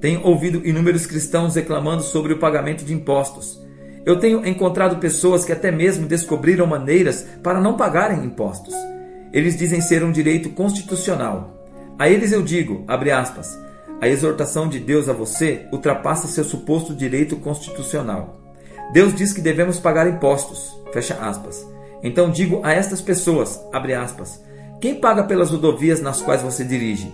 Tenho 0.00 0.24
ouvido 0.24 0.66
inúmeros 0.66 1.06
cristãos 1.06 1.54
reclamando 1.54 2.02
sobre 2.02 2.32
o 2.32 2.38
pagamento 2.38 2.84
de 2.84 2.92
impostos. 2.92 3.60
Eu 4.04 4.18
tenho 4.20 4.46
encontrado 4.46 5.00
pessoas 5.00 5.44
que 5.44 5.52
até 5.52 5.70
mesmo 5.70 6.06
descobriram 6.06 6.66
maneiras 6.66 7.26
para 7.42 7.60
não 7.60 7.76
pagarem 7.76 8.24
impostos. 8.24 8.74
Eles 9.32 9.56
dizem 9.56 9.80
ser 9.80 10.04
um 10.04 10.12
direito 10.12 10.50
constitucional. 10.50 11.68
A 11.98 12.08
eles 12.08 12.30
eu 12.30 12.42
digo, 12.42 12.84
abre 12.86 13.10
aspas, 13.10 13.58
a 14.00 14.08
exortação 14.08 14.68
de 14.68 14.78
Deus 14.78 15.08
a 15.08 15.12
você 15.12 15.66
ultrapassa 15.72 16.26
seu 16.26 16.44
suposto 16.44 16.94
direito 16.94 17.36
constitucional. 17.36 18.40
Deus 18.92 19.14
diz 19.14 19.32
que 19.32 19.40
devemos 19.40 19.78
pagar 19.78 20.06
impostos, 20.08 20.78
fecha 20.92 21.14
aspas. 21.14 21.66
Então 22.02 22.30
digo 22.30 22.60
a 22.62 22.72
estas 22.72 23.00
pessoas, 23.00 23.60
abre 23.72 23.94
aspas, 23.94 24.42
quem 24.80 24.96
paga 24.96 25.24
pelas 25.24 25.50
rodovias 25.50 26.00
nas 26.00 26.20
quais 26.20 26.42
você 26.42 26.62
dirige? 26.64 27.12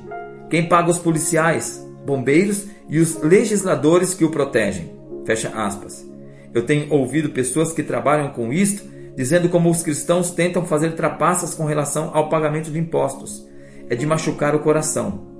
Quem 0.50 0.68
paga 0.68 0.90
os 0.90 0.98
policiais, 0.98 1.86
bombeiros 2.04 2.66
e 2.88 2.98
os 2.98 3.20
legisladores 3.22 4.12
que 4.12 4.24
o 4.24 4.30
protegem? 4.30 4.92
Fecha 5.24 5.48
aspas. 5.48 6.06
Eu 6.52 6.66
tenho 6.66 6.92
ouvido 6.92 7.30
pessoas 7.30 7.72
que 7.72 7.82
trabalham 7.82 8.30
com 8.30 8.52
isto 8.52 8.92
dizendo 9.16 9.48
como 9.48 9.70
os 9.70 9.82
cristãos 9.82 10.30
tentam 10.30 10.64
fazer 10.64 10.94
trapaças 10.94 11.54
com 11.54 11.64
relação 11.64 12.10
ao 12.14 12.28
pagamento 12.28 12.70
de 12.70 12.78
impostos. 12.78 13.46
É 13.88 13.94
de 13.94 14.06
machucar 14.06 14.54
o 14.54 14.60
coração. 14.60 15.31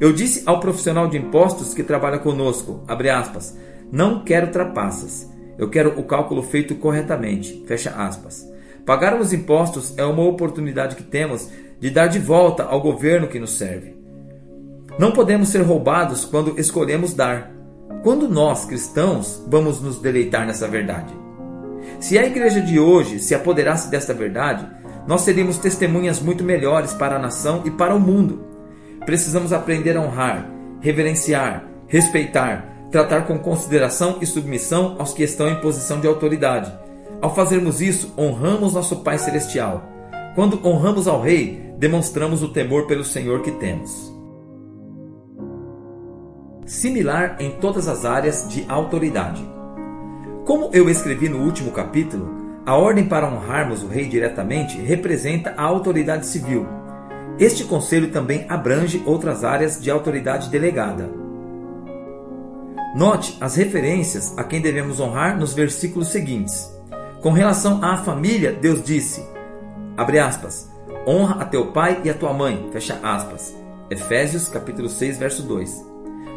Eu 0.00 0.12
disse 0.12 0.42
ao 0.46 0.60
profissional 0.60 1.08
de 1.08 1.16
impostos 1.16 1.74
que 1.74 1.82
trabalha 1.82 2.18
conosco, 2.18 2.84
aspas, 2.88 3.56
não 3.90 4.24
quero 4.24 4.50
trapaças. 4.50 5.30
Eu 5.56 5.70
quero 5.70 5.98
o 5.98 6.04
cálculo 6.04 6.42
feito 6.42 6.74
corretamente. 6.74 7.64
Pagar 8.84 9.18
os 9.20 9.32
impostos 9.32 9.96
é 9.96 10.04
uma 10.04 10.24
oportunidade 10.24 10.96
que 10.96 11.02
temos 11.02 11.48
de 11.80 11.90
dar 11.90 12.08
de 12.08 12.18
volta 12.18 12.64
ao 12.64 12.80
governo 12.80 13.28
que 13.28 13.38
nos 13.38 13.56
serve. 13.56 13.96
Não 14.98 15.12
podemos 15.12 15.48
ser 15.48 15.62
roubados 15.62 16.24
quando 16.24 16.58
escolhemos 16.58 17.14
dar. 17.14 17.50
Quando 18.02 18.28
nós, 18.28 18.64
cristãos, 18.64 19.42
vamos 19.48 19.80
nos 19.80 19.98
deleitar 19.98 20.46
nessa 20.46 20.68
verdade? 20.68 21.14
Se 22.00 22.18
a 22.18 22.26
igreja 22.26 22.60
de 22.60 22.78
hoje 22.78 23.18
se 23.18 23.34
apoderasse 23.34 23.90
desta 23.90 24.12
verdade, 24.12 24.66
nós 25.06 25.22
seríamos 25.22 25.58
testemunhas 25.58 26.20
muito 26.20 26.44
melhores 26.44 26.92
para 26.92 27.16
a 27.16 27.18
nação 27.18 27.62
e 27.64 27.70
para 27.70 27.94
o 27.94 28.00
mundo. 28.00 28.53
Precisamos 29.04 29.52
aprender 29.52 29.96
a 29.96 30.00
honrar, 30.00 30.50
reverenciar, 30.80 31.64
respeitar, 31.86 32.88
tratar 32.90 33.22
com 33.22 33.38
consideração 33.38 34.18
e 34.20 34.26
submissão 34.26 34.96
aos 34.98 35.12
que 35.12 35.22
estão 35.22 35.48
em 35.48 35.60
posição 35.60 36.00
de 36.00 36.06
autoridade. 36.06 36.72
Ao 37.20 37.34
fazermos 37.34 37.80
isso, 37.80 38.12
honramos 38.18 38.74
nosso 38.74 38.96
Pai 38.96 39.18
Celestial. 39.18 39.82
Quando 40.34 40.66
honramos 40.66 41.06
ao 41.06 41.20
Rei, 41.20 41.74
demonstramos 41.78 42.42
o 42.42 42.48
temor 42.48 42.86
pelo 42.86 43.04
Senhor 43.04 43.42
que 43.42 43.52
temos 43.52 44.14
similar 46.66 47.36
em 47.38 47.50
todas 47.52 47.88
as 47.88 48.04
áreas 48.04 48.48
de 48.48 48.64
autoridade. 48.68 49.46
Como 50.44 50.70
eu 50.72 50.88
escrevi 50.88 51.28
no 51.28 51.42
último 51.42 51.70
capítulo, 51.70 52.42
a 52.66 52.76
ordem 52.76 53.06
para 53.06 53.28
honrarmos 53.28 53.82
o 53.82 53.88
rei 53.88 54.08
diretamente 54.08 54.78
representa 54.78 55.54
a 55.56 55.62
autoridade 55.62 56.26
civil. 56.26 56.66
Este 57.38 57.64
conselho 57.64 58.12
também 58.12 58.46
abrange 58.48 59.02
outras 59.04 59.42
áreas 59.42 59.80
de 59.80 59.90
autoridade 59.90 60.48
delegada. 60.50 61.10
Note 62.94 63.36
as 63.40 63.56
referências 63.56 64.38
a 64.38 64.44
quem 64.44 64.60
devemos 64.60 65.00
honrar 65.00 65.36
nos 65.36 65.52
versículos 65.52 66.08
seguintes. 66.08 66.72
Com 67.20 67.32
relação 67.32 67.82
à 67.82 67.96
família, 67.96 68.52
Deus 68.52 68.84
disse: 68.84 69.26
aspas, 69.96 70.70
honra 71.04 71.42
a 71.42 71.44
teu 71.44 71.72
pai 71.72 72.00
e 72.04 72.10
a 72.10 72.14
tua 72.14 72.32
mãe. 72.32 72.70
Efésios 73.90 74.48
capítulo 74.48 74.88
6, 74.88 75.18
verso 75.18 75.42
2. 75.42 75.84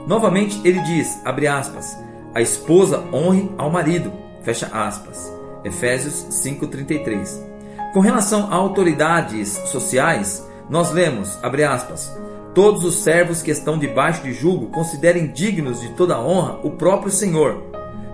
Novamente 0.08 0.60
ele 0.64 0.80
diz, 0.82 1.20
aspas, 1.24 1.96
a 2.34 2.42
esposa 2.42 3.04
honre 3.14 3.52
ao 3.56 3.70
marido, 3.70 4.12
fecha 4.42 4.68
aspas. 4.74 5.32
Efésios 5.64 6.26
5:33. 6.32 7.40
Com 7.94 8.00
relação 8.00 8.52
a 8.52 8.56
autoridades 8.56 9.50
sociais, 9.66 10.47
nós 10.70 10.92
lemos, 10.92 11.38
abre 11.42 11.64
aspas, 11.64 12.16
todos 12.54 12.84
os 12.84 12.96
servos 12.96 13.42
que 13.42 13.52
estão 13.52 13.78
debaixo 13.78 14.24
de 14.24 14.34
julgo 14.34 14.68
considerem 14.68 15.28
dignos 15.28 15.80
de 15.80 15.90
toda 15.90 16.20
honra 16.20 16.60
o 16.64 16.72
próprio 16.72 17.12
Senhor, 17.12 17.64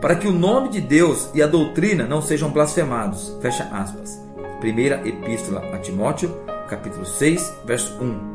para 0.01 0.15
que 0.15 0.27
o 0.27 0.33
nome 0.33 0.69
de 0.69 0.81
Deus 0.81 1.29
e 1.33 1.41
a 1.41 1.47
doutrina 1.47 2.05
não 2.05 2.21
sejam 2.21 2.51
blasfemados. 2.51 3.37
Fecha 3.41 3.63
aspas. 3.71 4.21
Primeira 4.59 5.01
Epístola 5.07 5.61
a 5.73 5.77
Timóteo, 5.79 6.29
capítulo 6.69 7.05
6, 7.05 7.53
verso 7.65 7.97
1. 8.01 8.33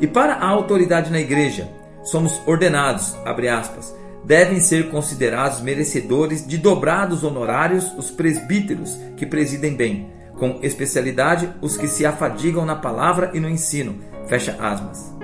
E 0.00 0.06
para 0.06 0.34
a 0.34 0.48
autoridade 0.48 1.10
na 1.10 1.20
igreja, 1.20 1.68
somos 2.02 2.40
ordenados, 2.46 3.14
abre 3.24 3.48
aspas, 3.48 3.94
devem 4.24 4.60
ser 4.60 4.90
considerados 4.90 5.60
merecedores 5.60 6.46
de 6.46 6.56
dobrados 6.56 7.24
honorários 7.24 7.92
os 7.96 8.10
presbíteros 8.10 8.96
que 9.16 9.26
presidem 9.26 9.74
bem, 9.74 10.10
com 10.42 10.58
especialidade 10.60 11.54
os 11.62 11.76
que 11.76 11.86
se 11.86 12.04
afadigam 12.04 12.66
na 12.66 12.74
palavra 12.74 13.30
e 13.32 13.38
no 13.38 13.48
ensino. 13.48 14.00
Fecha 14.26 14.56
aspas. 14.58 15.14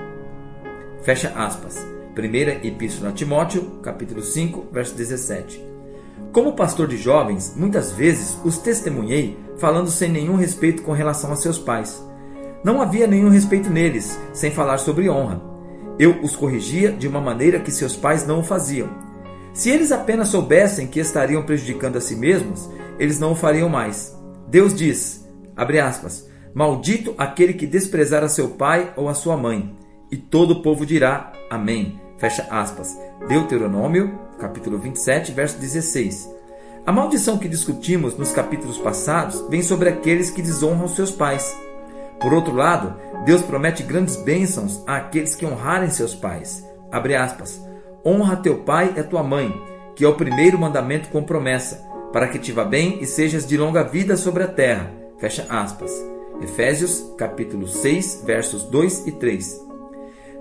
Fecha 1.03 1.33
aspas. 1.35 1.85
Primeira 2.15 2.65
Epístola 2.65 3.11
a 3.11 3.13
Timóteo, 3.13 3.81
capítulo 3.83 4.23
5, 4.23 4.69
verso 4.71 4.95
17. 4.95 5.61
Como 6.31 6.55
pastor 6.55 6.87
de 6.87 6.97
jovens, 6.97 7.53
muitas 7.57 7.91
vezes 7.91 8.39
os 8.45 8.59
testemunhei 8.59 9.37
falando 9.59 9.91
sem 9.91 10.09
nenhum 10.09 10.37
respeito 10.37 10.83
com 10.83 10.93
relação 10.93 11.33
a 11.33 11.37
seus 11.37 11.59
pais. 11.59 12.01
Não 12.63 12.81
havia 12.81 13.09
nenhum 13.09 13.29
respeito 13.29 13.69
neles, 13.69 14.17
sem 14.33 14.53
falar 14.53 14.79
sobre 14.79 15.11
honra. 15.11 15.43
Eu 15.99 16.23
os 16.23 16.37
corrigia 16.37 16.93
de 16.93 17.09
uma 17.09 17.21
maneira 17.21 17.59
que 17.59 17.73
seus 17.73 17.97
pais 17.97 18.25
não 18.25 18.39
o 18.39 18.45
faziam. 18.45 18.89
Se 19.53 19.69
eles 19.69 19.91
apenas 19.91 20.29
soubessem 20.29 20.87
que 20.87 21.01
estariam 21.01 21.43
prejudicando 21.43 21.97
a 21.97 22.01
si 22.01 22.15
mesmos, 22.15 22.71
eles 23.01 23.19
não 23.19 23.33
o 23.33 23.35
fariam 23.35 23.69
mais. 23.69 24.17
Deus 24.51 24.75
diz, 24.75 25.29
abre 25.55 25.79
aspas, 25.79 26.27
maldito 26.55 27.15
aquele 27.19 27.53
que 27.53 27.67
desprezar 27.67 28.25
a 28.25 28.31
seu 28.31 28.49
pai 28.49 28.95
ou 28.97 29.07
a 29.07 29.15
sua 29.15 29.37
mãe. 29.37 29.77
E 30.11 30.17
todo 30.17 30.53
o 30.53 30.63
povo 30.63 30.87
dirá, 30.87 31.33
amém. 31.51 32.01
Fecha 32.17 32.47
aspas. 32.51 32.99
Deuteronômio, 33.29 34.19
capítulo 34.41 34.79
27, 34.79 35.33
verso 35.33 35.59
16. 35.59 36.29
A 36.87 36.91
maldição 36.91 37.37
que 37.37 37.47
discutimos 37.47 38.17
nos 38.17 38.33
capítulos 38.33 38.79
passados 38.79 39.45
vem 39.51 39.63
sobre 39.63 39.91
aqueles 39.91 40.31
que 40.31 40.41
desonram 40.41 40.89
seus 40.89 41.11
pais. 41.11 41.55
Por 42.19 42.33
outro 42.33 42.55
lado, 42.55 42.97
Deus 43.27 43.43
promete 43.43 43.83
grandes 43.83 44.17
bênçãos 44.17 44.83
àqueles 44.87 45.35
que 45.35 45.45
honrarem 45.45 45.91
seus 45.91 46.15
pais. 46.15 46.65
Abre 46.91 47.15
aspas. 47.15 47.63
Honra 48.03 48.37
teu 48.37 48.61
pai 48.61 48.95
e 48.97 49.03
tua 49.03 49.23
mãe, 49.23 49.55
que 49.95 50.07
é 50.07 50.09
o 50.09 50.15
primeiro 50.15 50.59
mandamento 50.59 51.11
com 51.11 51.23
promessa, 51.23 51.87
para 52.13 52.29
que 52.29 52.39
te 52.39 52.53
vá 52.53 52.65
bem 52.65 52.99
e 53.01 53.07
sejas 53.07 53.47
de 53.47 53.57
longa 53.57 53.83
vida 53.83 54.17
sobre 54.17 54.43
a 54.43 54.49
terra. 54.49 54.93
Fecha 55.19 55.47
aspas. 55.49 55.93
Efésios 56.41 57.15
capítulo 57.17 57.67
6, 57.67 58.23
versos 58.25 58.65
2 58.65 59.07
e 59.07 59.13
3. 59.13 59.67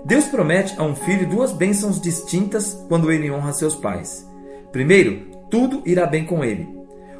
Deus 0.04 0.26
promete 0.26 0.74
a 0.78 0.84
um 0.84 0.94
filho 0.94 1.28
duas 1.28 1.52
bênçãos 1.52 2.00
distintas 2.00 2.74
quando 2.88 3.10
ele 3.10 3.30
honra 3.30 3.52
seus 3.52 3.74
pais. 3.74 4.26
Primeiro, 4.70 5.26
tudo 5.50 5.82
irá 5.84 6.06
bem 6.06 6.24
com 6.24 6.44
ele. 6.44 6.68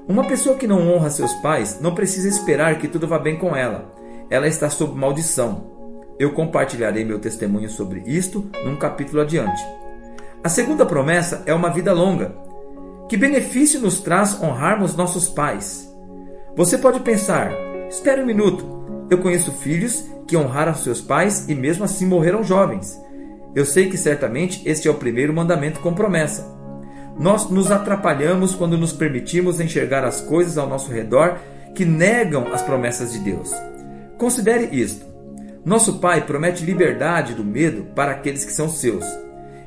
Uma 0.07 0.25
pessoa 0.25 0.57
que 0.57 0.67
não 0.67 0.89
honra 0.89 1.11
seus 1.11 1.33
pais 1.37 1.81
não 1.81 1.95
precisa 1.95 2.29
esperar 2.29 2.79
que 2.79 2.89
tudo 2.89 3.09
vá 3.09 3.19
bem 3.19 3.37
com 3.37 3.55
ela 3.55 3.99
ela 4.31 4.47
está 4.47 4.69
sob 4.69 4.99
maldição. 4.99 5.79
Eu 6.19 6.33
compartilharei 6.33 7.05
meu 7.05 7.19
testemunho 7.19 7.69
sobre 7.69 8.03
isto 8.07 8.51
num 8.65 8.77
capítulo 8.77 9.23
adiante. 9.23 9.63
A 10.43 10.49
segunda 10.49 10.85
promessa 10.85 11.43
é 11.47 11.55
uma 11.55 11.71
vida 11.71 11.93
longa. 11.93 12.35
Que 13.09 13.17
benefício 13.17 13.81
nos 13.81 14.01
traz 14.01 14.39
honrarmos 14.43 14.95
nossos 14.95 15.31
pais? 15.31 15.91
Você 16.55 16.77
pode 16.77 17.01
pensar: 17.01 17.51
espere 17.89 18.21
um 18.21 18.27
minuto, 18.27 19.07
eu 19.09 19.17
conheço 19.17 19.51
filhos 19.51 20.05
que 20.27 20.37
honraram 20.37 20.75
seus 20.75 21.01
pais 21.01 21.49
e 21.49 21.55
mesmo 21.55 21.85
assim 21.85 22.05
morreram 22.05 22.45
jovens. 22.45 23.01
Eu 23.55 23.65
sei 23.65 23.89
que 23.89 23.97
certamente 23.97 24.61
este 24.69 24.89
é 24.89 24.91
o 24.91 24.97
primeiro 24.97 25.33
mandamento 25.33 25.81
com 25.81 25.95
promessa. 25.95 26.55
Nós 27.19 27.49
nos 27.49 27.71
atrapalhamos 27.71 28.55
quando 28.55 28.77
nos 28.77 28.93
permitimos 28.93 29.59
enxergar 29.59 30.05
as 30.05 30.21
coisas 30.21 30.59
ao 30.59 30.69
nosso 30.69 30.93
redor 30.93 31.39
que 31.75 31.87
negam 31.87 32.53
as 32.53 32.61
promessas 32.61 33.11
de 33.15 33.21
Deus. 33.21 33.51
Considere 34.19 34.69
isto. 34.71 35.07
Nosso 35.65 35.99
Pai 35.99 36.27
promete 36.27 36.63
liberdade 36.63 37.33
do 37.33 37.43
medo 37.43 37.87
para 37.95 38.13
aqueles 38.13 38.45
que 38.45 38.53
são 38.53 38.69
seus. 38.69 39.05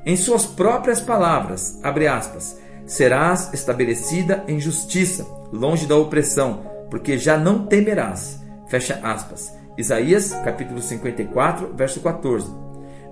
Em 0.05 0.15
suas 0.15 0.45
próprias 0.45 1.01
palavras, 1.01 1.79
abre 1.83 2.07
aspas, 2.07 2.60
serás 2.91 3.53
estabelecida 3.53 4.43
em 4.49 4.59
justiça, 4.59 5.25
longe 5.49 5.85
da 5.85 5.95
opressão, 5.95 6.65
porque 6.89 7.17
já 7.17 7.37
não 7.37 7.65
temerás. 7.65 8.37
Fecha 8.67 8.99
aspas. 9.01 9.49
Isaías, 9.77 10.33
capítulo 10.43 10.81
54, 10.81 11.73
verso 11.73 12.01
14. 12.01 12.51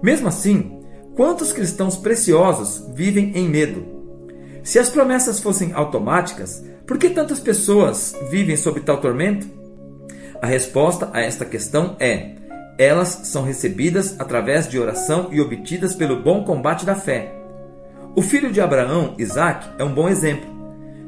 Mesmo 0.04 0.28
assim, 0.28 0.82
quantos 1.16 1.54
cristãos 1.54 1.96
preciosos 1.96 2.92
vivem 2.94 3.32
em 3.38 3.48
medo? 3.48 3.86
Se 4.64 4.80
as 4.80 4.90
promessas 4.90 5.40
fossem 5.40 5.72
automáticas, 5.72 6.62
por 6.86 6.98
que 6.98 7.10
tantas 7.10 7.40
pessoas 7.40 8.14
vivem 8.30 8.58
sob 8.58 8.82
tal 8.82 9.00
tormento? 9.00 9.48
A 10.42 10.46
resposta 10.46 11.10
a 11.14 11.22
esta 11.22 11.46
questão 11.46 11.96
é: 12.02 12.36
elas 12.78 13.22
são 13.24 13.44
recebidas 13.44 14.20
através 14.20 14.68
de 14.68 14.78
oração 14.78 15.30
e 15.32 15.40
obtidas 15.40 15.96
pelo 15.96 16.22
bom 16.22 16.44
combate 16.44 16.86
da 16.86 16.96
fé. 16.96 17.39
O 18.20 18.22
filho 18.22 18.52
de 18.52 18.60
Abraão, 18.60 19.16
Isaac, 19.18 19.66
é 19.80 19.84
um 19.86 19.94
bom 19.94 20.10
exemplo. 20.10 20.46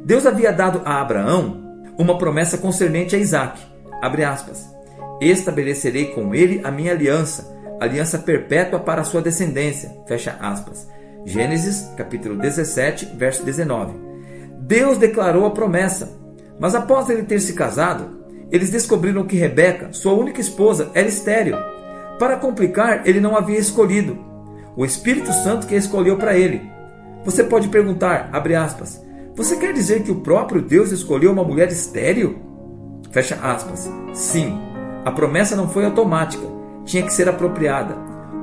Deus 0.05 0.25
havia 0.25 0.53
dado 0.53 0.81
a 0.85 1.01
Abraão 1.01 1.83
uma 1.97 2.17
promessa 2.17 2.57
concernente 2.57 3.17
a 3.17 3.19
Isaac. 3.19 3.61
Aspas. 4.01 4.73
Estabelecerei 5.19 6.05
com 6.13 6.33
ele 6.33 6.61
a 6.63 6.71
minha 6.71 6.93
aliança, 6.93 7.53
aliança 7.81 8.17
perpétua 8.17 8.79
para 8.79 9.01
a 9.01 9.03
sua 9.03 9.21
descendência. 9.21 9.93
Fecha 10.07 10.37
aspas. 10.39 10.87
Gênesis, 11.25 11.91
capítulo 11.97 12.37
17, 12.37 13.07
verso 13.17 13.43
19. 13.43 13.93
Deus 14.61 14.97
declarou 14.97 15.45
a 15.45 15.51
promessa, 15.51 16.17
mas 16.57 16.75
após 16.75 17.09
ele 17.09 17.23
ter 17.23 17.41
se 17.41 17.51
casado, 17.51 18.23
eles 18.49 18.69
descobriram 18.69 19.25
que 19.25 19.35
Rebeca, 19.35 19.91
sua 19.91 20.13
única 20.13 20.39
esposa, 20.39 20.89
era 20.93 21.09
estéril. 21.09 21.57
Para 22.17 22.37
complicar, 22.37 23.05
ele 23.05 23.19
não 23.19 23.35
havia 23.35 23.59
escolhido. 23.59 24.17
O 24.77 24.85
Espírito 24.85 25.33
Santo 25.33 25.67
que 25.67 25.75
escolheu 25.75 26.17
para 26.17 26.37
ele. 26.37 26.70
Você 27.23 27.43
pode 27.43 27.67
perguntar, 27.67 28.29
abre 28.33 28.55
aspas, 28.55 29.01
você 29.35 29.55
quer 29.55 29.73
dizer 29.73 30.03
que 30.03 30.11
o 30.11 30.21
próprio 30.21 30.61
Deus 30.61 30.91
escolheu 30.91 31.31
uma 31.31 31.43
mulher 31.43 31.69
estéril? 31.69 32.39
Fecha 33.11 33.35
aspas. 33.35 33.89
Sim, 34.13 34.59
a 35.05 35.11
promessa 35.11 35.55
não 35.55 35.69
foi 35.69 35.85
automática, 35.85 36.45
tinha 36.85 37.03
que 37.03 37.13
ser 37.13 37.29
apropriada. 37.29 37.95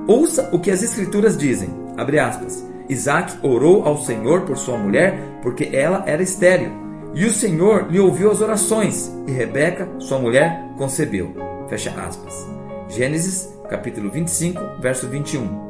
Ouça 0.07 0.49
o 0.53 0.59
que 0.59 0.71
as 0.71 0.83
Escrituras 0.83 1.37
dizem, 1.37 1.71
abre 1.97 2.19
aspas. 2.19 2.67
Isaac 2.89 3.37
orou 3.43 3.85
ao 3.85 3.99
Senhor 3.99 4.43
por 4.43 4.57
sua 4.57 4.79
mulher 4.79 5.21
porque 5.43 5.69
ela 5.73 6.05
era 6.07 6.23
estéril. 6.23 6.73
E 7.15 7.25
o 7.25 7.33
Senhor 7.33 7.91
lhe 7.91 7.99
ouviu 7.99 8.31
as 8.31 8.41
orações, 8.41 9.13
e 9.27 9.33
Rebeca, 9.33 9.89
sua 9.99 10.19
mulher, 10.19 10.63
concebeu. 10.77 11.35
Fecha 11.69 11.91
aspas. 11.91 12.47
Gênesis, 12.89 13.53
capítulo 13.69 14.11
25, 14.11 14.81
verso 14.81 15.09
21. 15.09 15.68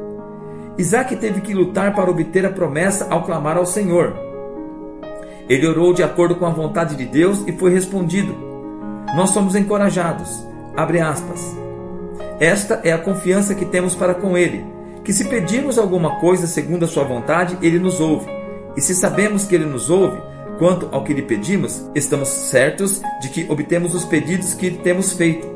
Isaac 0.79 1.17
teve 1.17 1.41
que 1.41 1.53
lutar 1.53 1.95
para 1.95 2.11
obter 2.11 2.47
a 2.47 2.51
promessa 2.51 3.07
ao 3.11 3.25
clamar 3.25 3.57
ao 3.57 3.67
Senhor. 3.67 4.15
Ele 5.49 5.67
orou 5.67 5.93
de 5.93 6.03
acordo 6.03 6.37
com 6.37 6.47
a 6.47 6.51
vontade 6.51 6.95
de 6.97 7.05
Deus 7.05 7.43
e 7.47 7.53
foi 7.53 7.73
respondido. 7.73 8.35
Nós 9.17 9.31
somos 9.31 9.57
encorajados. 9.57 10.47
Abre 10.77 11.01
aspas. 11.01 11.57
Esta 12.39 12.81
é 12.85 12.93
a 12.93 12.99
confiança 12.99 13.55
que 13.55 13.65
temos 13.65 13.95
para 13.95 14.15
com 14.15 14.39
Ele, 14.39 14.65
que 15.03 15.13
se 15.13 15.25
pedirmos 15.25 15.79
alguma 15.79 16.21
coisa 16.21 16.47
segundo 16.47 16.85
a 16.85 16.89
Sua 16.89 17.03
vontade, 17.03 17.59
Ele 17.61 17.79
nos 17.79 18.01
ouve. 18.01 18.31
E 18.77 18.81
se 18.81 18.95
sabemos 18.95 19.45
que 19.45 19.57
Ele 19.57 19.65
nos 19.65 19.91
ouve, 19.91 20.21
Quanto 20.59 20.89
ao 20.91 21.05
que 21.05 21.15
lhe 21.15 21.23
pedimos, 21.23 21.89
estamos 21.95 22.29
certos 22.29 23.01
de 23.23 23.29
que 23.29 23.47
obtemos 23.49 23.95
os 23.95 24.05
pedidos 24.05 24.55
que 24.55 24.73
temos 24.73 25.13
feito. 25.13 25.47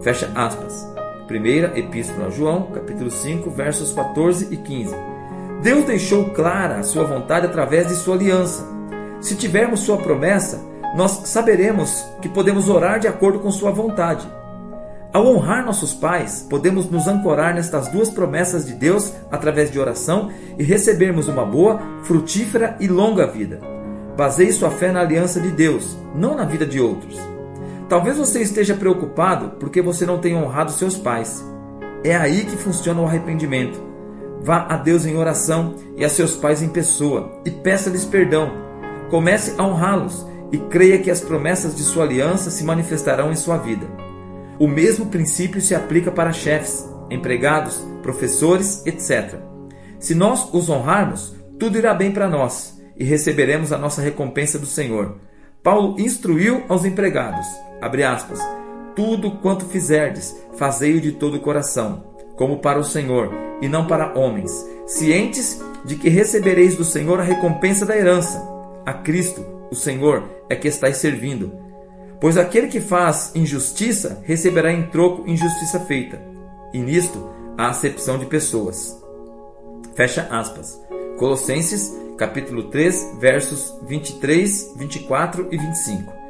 Fecha 0.00 0.30
aspas. 0.36 0.91
Primeira 1.32 1.72
Epístola 1.78 2.26
a 2.26 2.30
João, 2.30 2.64
capítulo 2.72 3.10
5, 3.10 3.48
versos 3.48 3.90
14 3.90 4.52
e 4.52 4.56
15. 4.58 4.94
Deus 5.62 5.86
deixou 5.86 6.26
clara 6.26 6.76
a 6.76 6.82
sua 6.82 7.04
vontade 7.04 7.46
através 7.46 7.88
de 7.88 7.94
sua 7.94 8.16
aliança. 8.16 8.68
Se 9.18 9.34
tivermos 9.34 9.80
sua 9.80 9.96
promessa, 9.96 10.62
nós 10.94 11.22
saberemos 11.24 12.04
que 12.20 12.28
podemos 12.28 12.68
orar 12.68 13.00
de 13.00 13.08
acordo 13.08 13.38
com 13.38 13.50
sua 13.50 13.70
vontade. 13.70 14.28
Ao 15.10 15.26
honrar 15.26 15.64
nossos 15.64 15.94
pais, 15.94 16.46
podemos 16.50 16.90
nos 16.90 17.08
ancorar 17.08 17.54
nestas 17.54 17.88
duas 17.88 18.10
promessas 18.10 18.66
de 18.66 18.74
Deus 18.74 19.14
através 19.30 19.70
de 19.70 19.80
oração 19.80 20.30
e 20.58 20.62
recebermos 20.62 21.28
uma 21.28 21.46
boa, 21.46 21.80
frutífera 22.02 22.76
e 22.78 22.86
longa 22.86 23.26
vida. 23.26 23.58
Baseie 24.18 24.52
sua 24.52 24.70
fé 24.70 24.92
na 24.92 25.00
aliança 25.00 25.40
de 25.40 25.50
Deus, 25.50 25.96
não 26.14 26.36
na 26.36 26.44
vida 26.44 26.66
de 26.66 26.78
outros. 26.78 27.31
Talvez 27.92 28.16
você 28.16 28.40
esteja 28.40 28.74
preocupado 28.74 29.50
porque 29.60 29.82
você 29.82 30.06
não 30.06 30.16
tem 30.16 30.34
honrado 30.34 30.72
seus 30.72 30.96
pais. 30.96 31.44
É 32.02 32.16
aí 32.16 32.46
que 32.46 32.56
funciona 32.56 33.02
o 33.02 33.04
arrependimento. 33.04 33.78
Vá 34.40 34.66
a 34.66 34.78
Deus 34.78 35.04
em 35.04 35.14
oração 35.18 35.74
e 35.94 36.02
a 36.02 36.08
seus 36.08 36.34
pais 36.34 36.62
em 36.62 36.70
pessoa 36.70 37.42
e 37.44 37.50
peça-lhes 37.50 38.06
perdão. 38.06 38.50
Comece 39.10 39.54
a 39.58 39.66
honrá-los 39.66 40.26
e 40.50 40.56
creia 40.56 41.00
que 41.00 41.10
as 41.10 41.20
promessas 41.20 41.76
de 41.76 41.82
sua 41.82 42.04
aliança 42.04 42.50
se 42.50 42.64
manifestarão 42.64 43.30
em 43.30 43.36
sua 43.36 43.58
vida. 43.58 43.86
O 44.58 44.66
mesmo 44.66 45.10
princípio 45.10 45.60
se 45.60 45.74
aplica 45.74 46.10
para 46.10 46.32
chefes, 46.32 46.88
empregados, 47.10 47.76
professores, 48.02 48.86
etc. 48.86 49.38
Se 50.00 50.14
nós 50.14 50.48
os 50.54 50.70
honrarmos, 50.70 51.36
tudo 51.58 51.76
irá 51.76 51.92
bem 51.92 52.10
para 52.10 52.26
nós 52.26 52.82
e 52.96 53.04
receberemos 53.04 53.70
a 53.70 53.76
nossa 53.76 54.00
recompensa 54.00 54.58
do 54.58 54.64
Senhor. 54.64 55.18
Paulo 55.62 56.00
instruiu 56.00 56.64
aos 56.70 56.86
empregados, 56.86 57.46
aspas, 58.04 58.38
tudo 58.94 59.30
quanto 59.30 59.64
fizerdes, 59.66 60.36
fazei-o 60.56 61.00
de 61.00 61.12
todo 61.12 61.36
o 61.36 61.40
coração, 61.40 62.04
como 62.36 62.58
para 62.58 62.78
o 62.78 62.84
Senhor, 62.84 63.30
e 63.60 63.68
não 63.68 63.86
para 63.86 64.18
homens, 64.18 64.52
cientes 64.86 65.62
de 65.84 65.96
que 65.96 66.08
recebereis 66.08 66.76
do 66.76 66.84
Senhor 66.84 67.20
a 67.20 67.24
recompensa 67.24 67.84
da 67.84 67.96
herança. 67.96 68.42
A 68.84 68.92
Cristo, 68.92 69.44
o 69.70 69.74
Senhor, 69.74 70.28
é 70.48 70.56
que 70.56 70.68
estáis 70.68 70.96
servindo. 70.96 71.52
Pois 72.20 72.36
aquele 72.36 72.68
que 72.68 72.80
faz 72.80 73.32
injustiça 73.34 74.22
receberá 74.24 74.72
em 74.72 74.86
troco 74.86 75.28
injustiça 75.28 75.80
feita. 75.80 76.22
E 76.72 76.78
nisto 76.78 77.28
há 77.58 77.68
acepção 77.68 78.18
de 78.18 78.26
pessoas. 78.26 79.00
Fecha 79.94 80.28
aspas. 80.30 80.80
Colossenses 81.18 81.96
capítulo 82.16 82.64
3, 82.64 83.16
versos 83.18 83.76
23, 83.88 84.74
24 84.76 85.48
e 85.50 85.58
25. 85.58 86.21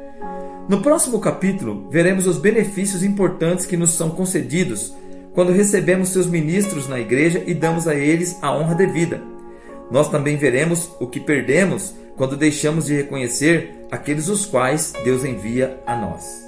No 0.67 0.81
próximo 0.81 1.19
capítulo, 1.19 1.89
veremos 1.91 2.25
os 2.25 2.37
benefícios 2.37 3.03
importantes 3.03 3.65
que 3.65 3.75
nos 3.75 3.91
são 3.91 4.09
concedidos 4.09 4.93
quando 5.33 5.51
recebemos 5.51 6.09
seus 6.09 6.25
ministros 6.25 6.87
na 6.87 6.99
igreja 6.99 7.43
e 7.45 7.53
damos 7.53 7.85
a 7.85 7.95
eles 7.95 8.37
a 8.41 8.55
honra 8.55 8.75
devida. 8.75 9.21
Nós 9.91 10.09
também 10.09 10.37
veremos 10.37 10.89
o 11.01 11.07
que 11.07 11.19
perdemos 11.19 11.93
quando 12.15 12.37
deixamos 12.37 12.85
de 12.85 12.95
reconhecer 12.95 13.85
aqueles 13.91 14.29
os 14.29 14.45
quais 14.45 14.93
Deus 15.03 15.25
envia 15.25 15.81
a 15.85 15.97
nós. 15.97 16.42